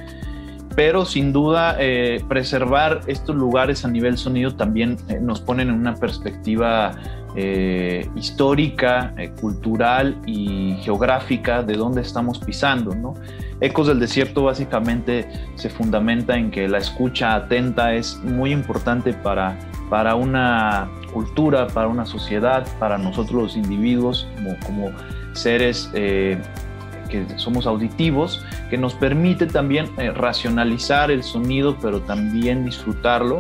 pero 0.77 1.05
sin 1.05 1.33
duda 1.33 1.77
eh, 1.79 2.23
preservar 2.29 3.01
estos 3.07 3.35
lugares 3.35 3.85
a 3.85 3.89
nivel 3.89 4.17
sonido 4.17 4.55
también 4.55 4.97
nos 5.21 5.41
ponen 5.41 5.69
en 5.69 5.75
una 5.75 5.95
perspectiva 5.95 6.93
eh, 7.37 8.09
histórica, 8.17 9.15
eh, 9.17 9.31
cultural 9.41 10.17
y 10.27 10.77
geográfica 10.83 11.63
de 11.63 11.77
dónde 11.77 12.01
estamos 12.03 12.39
pisando. 12.39 12.95
¿no? 12.95 13.15
Ecos 13.61 13.89
del 13.89 14.01
Desierto 14.01 14.45
básicamente 14.45 15.29
se 15.55 15.69
fundamenta 15.69 16.37
en 16.37 16.51
que 16.51 16.67
la 16.67 16.79
escucha 16.79 17.35
atenta 17.35 17.95
es 17.95 18.19
muy 18.25 18.53
importante 18.53 19.13
para, 19.13 19.59
para 19.91 20.15
una 20.15 20.89
cultura, 21.13 21.67
para 21.67 21.89
una 21.89 22.07
sociedad, 22.07 22.67
para 22.79 22.97
nosotros 22.97 23.43
los 23.43 23.57
individuos 23.57 24.27
como, 24.65 24.91
seres 25.33 25.91
eh, 25.95 26.41
que 27.11 27.27
somos 27.37 27.67
auditivos, 27.67 28.45
que 28.71 28.79
nos 28.79 28.95
permite 28.95 29.47
también 29.47 29.89
racionalizar 30.15 31.11
el 31.11 31.23
sonido, 31.23 31.77
pero 31.83 32.01
también 32.01 32.65
disfrutarlo 32.65 33.39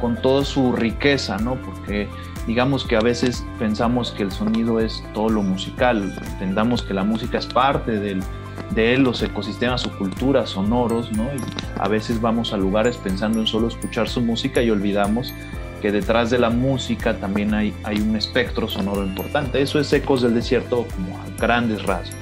con 0.00 0.16
toda 0.16 0.44
su 0.44 0.72
riqueza, 0.72 1.38
¿no? 1.38 1.54
Porque 1.56 2.08
digamos 2.46 2.84
que 2.84 2.96
a 2.96 3.00
veces 3.00 3.44
pensamos 3.58 4.10
que 4.10 4.24
el 4.24 4.30
sonido 4.30 4.78
es 4.78 5.02
todo 5.14 5.30
lo 5.30 5.42
musical, 5.42 6.12
entendamos 6.32 6.82
que 6.82 6.92
la 6.92 7.04
música 7.04 7.38
es 7.38 7.46
parte 7.46 7.98
del, 7.98 8.22
de 8.70 8.98
los 8.98 9.22
ecosistemas 9.22 9.86
o 9.86 9.96
culturas 9.96 10.50
sonoros, 10.50 11.12
¿no? 11.12 11.24
Y 11.24 11.40
a 11.78 11.88
veces 11.88 12.20
vamos 12.20 12.52
a 12.52 12.56
lugares 12.56 12.96
pensando 12.96 13.40
en 13.40 13.46
solo 13.46 13.68
escuchar 13.68 14.08
su 14.08 14.20
música 14.20 14.62
y 14.62 14.70
olvidamos 14.70 15.32
que 15.80 15.92
detrás 15.92 16.30
de 16.30 16.38
la 16.38 16.50
música 16.50 17.18
también 17.18 17.52
hay, 17.52 17.74
hay 17.84 18.00
un 18.00 18.16
espectro 18.16 18.68
sonoro 18.68 19.04
importante. 19.04 19.60
Eso 19.60 19.78
es 19.78 19.92
Ecos 19.92 20.22
del 20.22 20.34
Desierto 20.34 20.86
como 20.94 21.18
a 21.18 21.24
grandes 21.38 21.82
rasgos. 21.82 22.16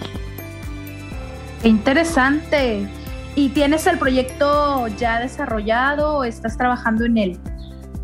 interesante. 1.62 2.88
¿Y 3.34 3.48
tienes 3.48 3.86
el 3.86 3.98
proyecto 3.98 4.88
ya 4.98 5.18
desarrollado 5.18 6.18
o 6.18 6.24
estás 6.24 6.58
trabajando 6.58 7.06
en 7.06 7.16
él? 7.16 7.38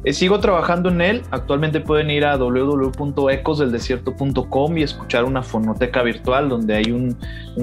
Eh, 0.05 0.13
sigo 0.13 0.39
trabajando 0.39 0.91
en 0.91 1.01
él. 1.01 1.23
Actualmente 1.31 1.81
pueden 1.81 2.11
ir 2.11 2.25
a 2.25 2.37
www.ecosdeldesierto.com 2.37 4.79
y 4.79 4.83
escuchar 4.83 5.25
una 5.25 5.43
fonoteca 5.43 6.03
virtual 6.03 6.49
donde 6.49 6.77
hay 6.77 6.93
un, 6.93 7.17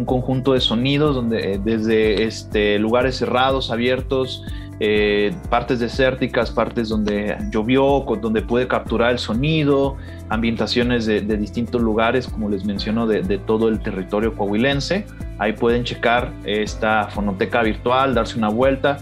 conjunto 0.05 0.51
de 0.53 0.59
sonidos, 0.59 1.15
donde 1.15 1.53
eh, 1.53 1.61
desde 1.63 2.25
este, 2.25 2.77
lugares 2.77 3.15
cerrados, 3.15 3.71
abiertos, 3.71 4.43
eh, 4.81 5.33
partes 5.49 5.79
desérticas, 5.79 6.51
partes 6.51 6.89
donde 6.89 7.37
llovió, 7.49 8.03
donde 8.21 8.41
puede 8.41 8.67
capturar 8.67 9.11
el 9.11 9.19
sonido, 9.19 9.95
ambientaciones 10.27 11.05
de, 11.05 11.21
distintos 11.21 11.81
lugares, 11.81 12.27
como 12.27 12.49
les 12.49 12.65
menciono, 12.65 13.07
de, 13.07 13.21
de, 13.21 13.37
todo 13.37 13.69
el 13.69 13.79
territorio 13.79 14.35
coahuilense. 14.35 15.05
Ahí 15.39 15.53
pueden 15.53 15.85
checar 15.85 16.33
esta 16.43 17.07
fonoteca 17.07 17.63
virtual, 17.63 18.13
darse 18.13 18.37
una 18.37 18.49
vuelta 18.49 18.97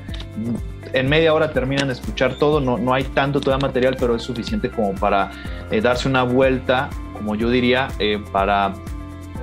en 0.93 1.07
media 1.07 1.33
hora 1.33 1.51
terminan 1.51 1.87
de 1.87 1.93
escuchar 1.93 2.35
todo, 2.35 2.59
no, 2.59 2.77
no 2.77 2.93
hay 2.93 3.03
tanto 3.03 3.39
todavía 3.39 3.67
material, 3.67 3.95
pero 3.99 4.15
es 4.15 4.23
suficiente 4.23 4.69
como 4.69 4.93
para 4.95 5.31
eh, 5.71 5.81
darse 5.81 6.07
una 6.07 6.23
vuelta, 6.23 6.89
como 7.13 7.35
yo 7.35 7.49
diría, 7.49 7.87
eh, 7.99 8.21
para 8.31 8.73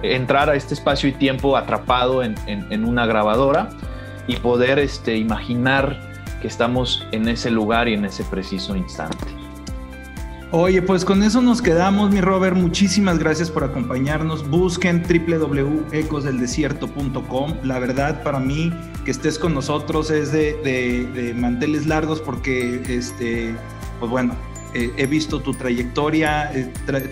entrar 0.02 0.50
a 0.50 0.54
este 0.54 0.74
espacio 0.74 1.08
y 1.08 1.12
tiempo 1.12 1.56
atrapado 1.56 2.22
en, 2.22 2.34
en, 2.46 2.84
una 2.84 3.06
grabadora 3.06 3.70
y 4.26 4.36
poder 4.36 4.78
este, 4.78 5.16
imaginar 5.16 6.00
que 6.40 6.48
estamos 6.48 7.06
en 7.12 7.28
ese 7.28 7.50
lugar 7.50 7.88
y 7.88 7.94
en 7.94 8.04
ese 8.04 8.24
preciso 8.24 8.76
instante. 8.76 9.39
Oye, 10.52 10.82
pues 10.82 11.04
con 11.04 11.22
eso 11.22 11.40
nos 11.40 11.62
quedamos, 11.62 12.10
mi 12.10 12.20
Robert. 12.20 12.56
Muchísimas 12.56 13.20
gracias 13.20 13.52
por 13.52 13.62
acompañarnos. 13.62 14.50
Busquen 14.50 15.04
www.ecosdeldesierto.com. 15.04 17.54
La 17.62 17.78
verdad, 17.78 18.24
para 18.24 18.40
mí, 18.40 18.72
que 19.04 19.12
estés 19.12 19.38
con 19.38 19.54
nosotros 19.54 20.10
es 20.10 20.32
de, 20.32 21.32
manteles 21.36 21.86
largos 21.86 22.20
porque, 22.20 22.82
este, 22.88 23.54
pues 24.00 24.10
bueno, 24.10 24.34
eh, 24.74 24.90
he 24.96 25.06
visto 25.06 25.40
tu 25.40 25.54
trayectoria, 25.54 26.50
he, 26.52 26.64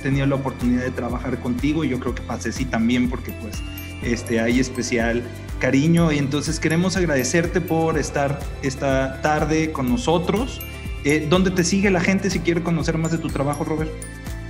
tenido 0.03 0.27
la 0.27 0.35
oportunidad 0.35 0.83
de 0.83 0.91
trabajar 0.91 1.39
contigo 1.39 1.85
y 1.85 1.91
yo 1.91 2.01
creo 2.01 2.17
que 2.17 2.23
pasé 2.23 2.51
sí 2.51 2.65
también 2.65 3.09
porque 3.09 3.31
pues 3.41 3.63
este, 4.03 4.41
hay 4.41 4.59
especial 4.59 5.23
cariño 5.61 6.11
y 6.11 6.19
entonces 6.19 6.59
queremos 6.59 6.97
agradecerte 6.97 7.61
por 7.61 7.99
estar 7.99 8.41
esta 8.63 9.23
tarde 9.23 9.71
con 9.71 9.89
nosotros. 9.89 10.61
Eh, 11.09 11.27
¿Dónde 11.27 11.51
te 11.51 11.65
sigue 11.65 11.91
la 11.91 12.03
gente 12.03 12.29
si 12.29 12.41
quiere 12.41 12.63
conocer 12.63 12.99
más 12.99 13.11
de 13.11 13.17
tu 13.17 13.29
trabajo, 13.29 13.65
Robert? 13.65 13.91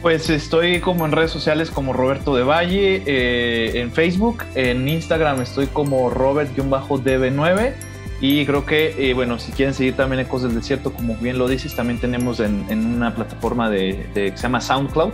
Pues 0.02 0.28
estoy 0.28 0.80
como 0.80 1.06
en 1.06 1.12
redes 1.12 1.30
sociales 1.30 1.70
como 1.70 1.92
Roberto 1.92 2.34
de 2.34 2.42
Valle, 2.42 3.00
eh, 3.06 3.80
en 3.80 3.92
Facebook, 3.92 4.42
en 4.56 4.88
Instagram 4.88 5.40
estoy 5.40 5.68
como 5.68 6.10
Robert-DB9 6.10 7.74
y 8.20 8.44
creo 8.44 8.66
que, 8.66 8.92
eh, 8.98 9.14
bueno, 9.14 9.38
si 9.38 9.52
quieren 9.52 9.72
seguir 9.72 9.94
también 9.94 10.18
Ecos 10.18 10.42
del 10.42 10.52
Desierto, 10.56 10.92
como 10.92 11.14
bien 11.18 11.38
lo 11.38 11.46
dices, 11.46 11.76
también 11.76 12.00
tenemos 12.00 12.40
en, 12.40 12.66
una 12.72 13.14
plataforma 13.14 13.70
de, 13.70 14.08
que 14.12 14.32
se 14.34 14.42
llama 14.42 14.60
SoundCloud, 14.60 15.12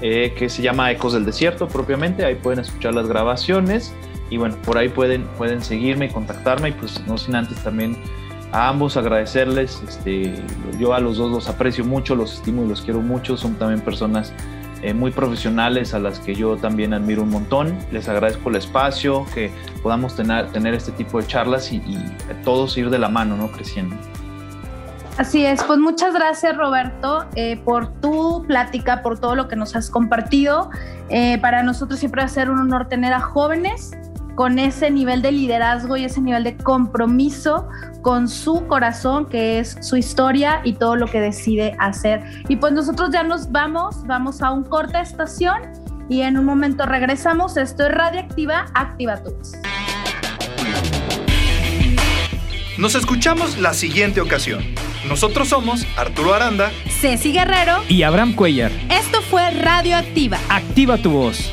que 0.00 0.48
se 0.48 0.62
llama 0.62 0.90
Ecos 0.92 1.12
del 1.12 1.26
Desierto 1.26 1.68
propiamente, 1.68 2.24
ahí 2.24 2.36
pueden 2.36 2.60
escuchar 2.60 2.94
las 2.94 3.06
grabaciones 3.06 3.92
y 4.30 4.38
bueno, 4.38 4.56
por 4.64 4.78
ahí 4.78 4.88
pueden, 4.88 5.24
pueden 5.36 5.62
seguirme, 5.62 6.10
contactarme 6.10 6.70
y 6.70 6.72
pues 6.72 7.06
no 7.06 7.18
sin 7.18 7.34
antes 7.34 7.62
también 7.62 7.98
a 8.52 8.68
ambos 8.68 8.96
agradecerles. 8.96 9.82
Este, 9.86 10.34
yo 10.78 10.94
a 10.94 11.00
los 11.00 11.16
dos 11.16 11.30
los 11.30 11.48
aprecio 11.48 11.84
mucho, 11.84 12.14
los 12.14 12.34
estimo 12.34 12.64
y 12.64 12.68
los 12.68 12.82
quiero 12.82 13.00
mucho. 13.00 13.36
Son 13.36 13.54
también 13.54 13.80
personas 13.80 14.32
eh, 14.82 14.92
muy 14.92 15.10
profesionales 15.10 15.94
a 15.94 15.98
las 15.98 16.20
que 16.20 16.34
yo 16.34 16.56
también 16.56 16.92
admiro 16.92 17.22
un 17.22 17.30
montón. 17.30 17.78
Les 17.90 18.08
agradezco 18.08 18.50
el 18.50 18.56
espacio, 18.56 19.26
que 19.34 19.50
podamos 19.82 20.14
tener, 20.14 20.52
tener 20.52 20.74
este 20.74 20.92
tipo 20.92 21.20
de 21.20 21.26
charlas 21.26 21.72
y, 21.72 21.82
todos 22.44 22.76
ir 22.76 22.90
de 22.90 22.98
la 22.98 23.08
mano, 23.08 23.36
¿no? 23.36 23.50
Creciendo. 23.50 23.96
Así 25.16 25.44
es, 25.44 25.64
pues 25.64 25.78
muchas 25.78 26.12
gracias 26.12 26.54
Roberto 26.56 27.24
eh, 27.34 27.56
por 27.64 27.88
tu 28.00 28.44
plática, 28.46 29.02
por 29.02 29.18
todo 29.18 29.34
lo 29.34 29.48
que 29.48 29.56
nos 29.56 29.74
has 29.74 29.88
compartido. 29.88 30.70
Eh, 31.08 31.38
para 31.38 31.62
nosotros 31.62 31.98
siempre 31.98 32.20
va 32.20 32.26
a 32.26 32.28
ser 32.28 32.50
un 32.50 32.58
honor 32.58 32.86
tener 32.86 33.14
a 33.14 33.20
jóvenes 33.20 33.92
con 34.36 34.60
ese 34.60 34.90
nivel 34.90 35.22
de 35.22 35.32
liderazgo 35.32 35.96
y 35.96 36.04
ese 36.04 36.20
nivel 36.20 36.44
de 36.44 36.56
compromiso 36.56 37.66
con 38.02 38.28
su 38.28 38.66
corazón, 38.66 39.26
que 39.26 39.58
es 39.58 39.76
su 39.80 39.96
historia 39.96 40.60
y 40.62 40.74
todo 40.74 40.94
lo 40.94 41.06
que 41.06 41.20
decide 41.20 41.74
hacer. 41.80 42.22
Y 42.48 42.56
pues 42.56 42.72
nosotros 42.72 43.10
ya 43.12 43.24
nos 43.24 43.50
vamos, 43.50 44.06
vamos 44.06 44.42
a 44.42 44.52
un 44.52 44.62
corte 44.62 45.00
estación 45.00 45.56
y 46.08 46.20
en 46.20 46.38
un 46.38 46.44
momento 46.44 46.86
regresamos. 46.86 47.56
Esto 47.56 47.86
es 47.86 47.92
Radioactiva, 47.92 48.66
activa 48.74 49.16
todos. 49.16 49.54
Nos 52.78 52.94
escuchamos 52.94 53.58
la 53.58 53.72
siguiente 53.72 54.20
ocasión. 54.20 54.62
Nosotros 55.08 55.48
somos 55.48 55.86
Arturo 55.96 56.34
Aranda, 56.34 56.70
Ceci 56.88 57.32
Guerrero 57.32 57.82
y 57.88 58.02
Abraham 58.02 58.34
Cuellar. 58.34 58.70
Esto 58.90 59.22
fue 59.22 59.50
Radioactiva. 59.50 60.38
Activa 60.50 60.98
tu 60.98 61.10
voz. 61.10 61.50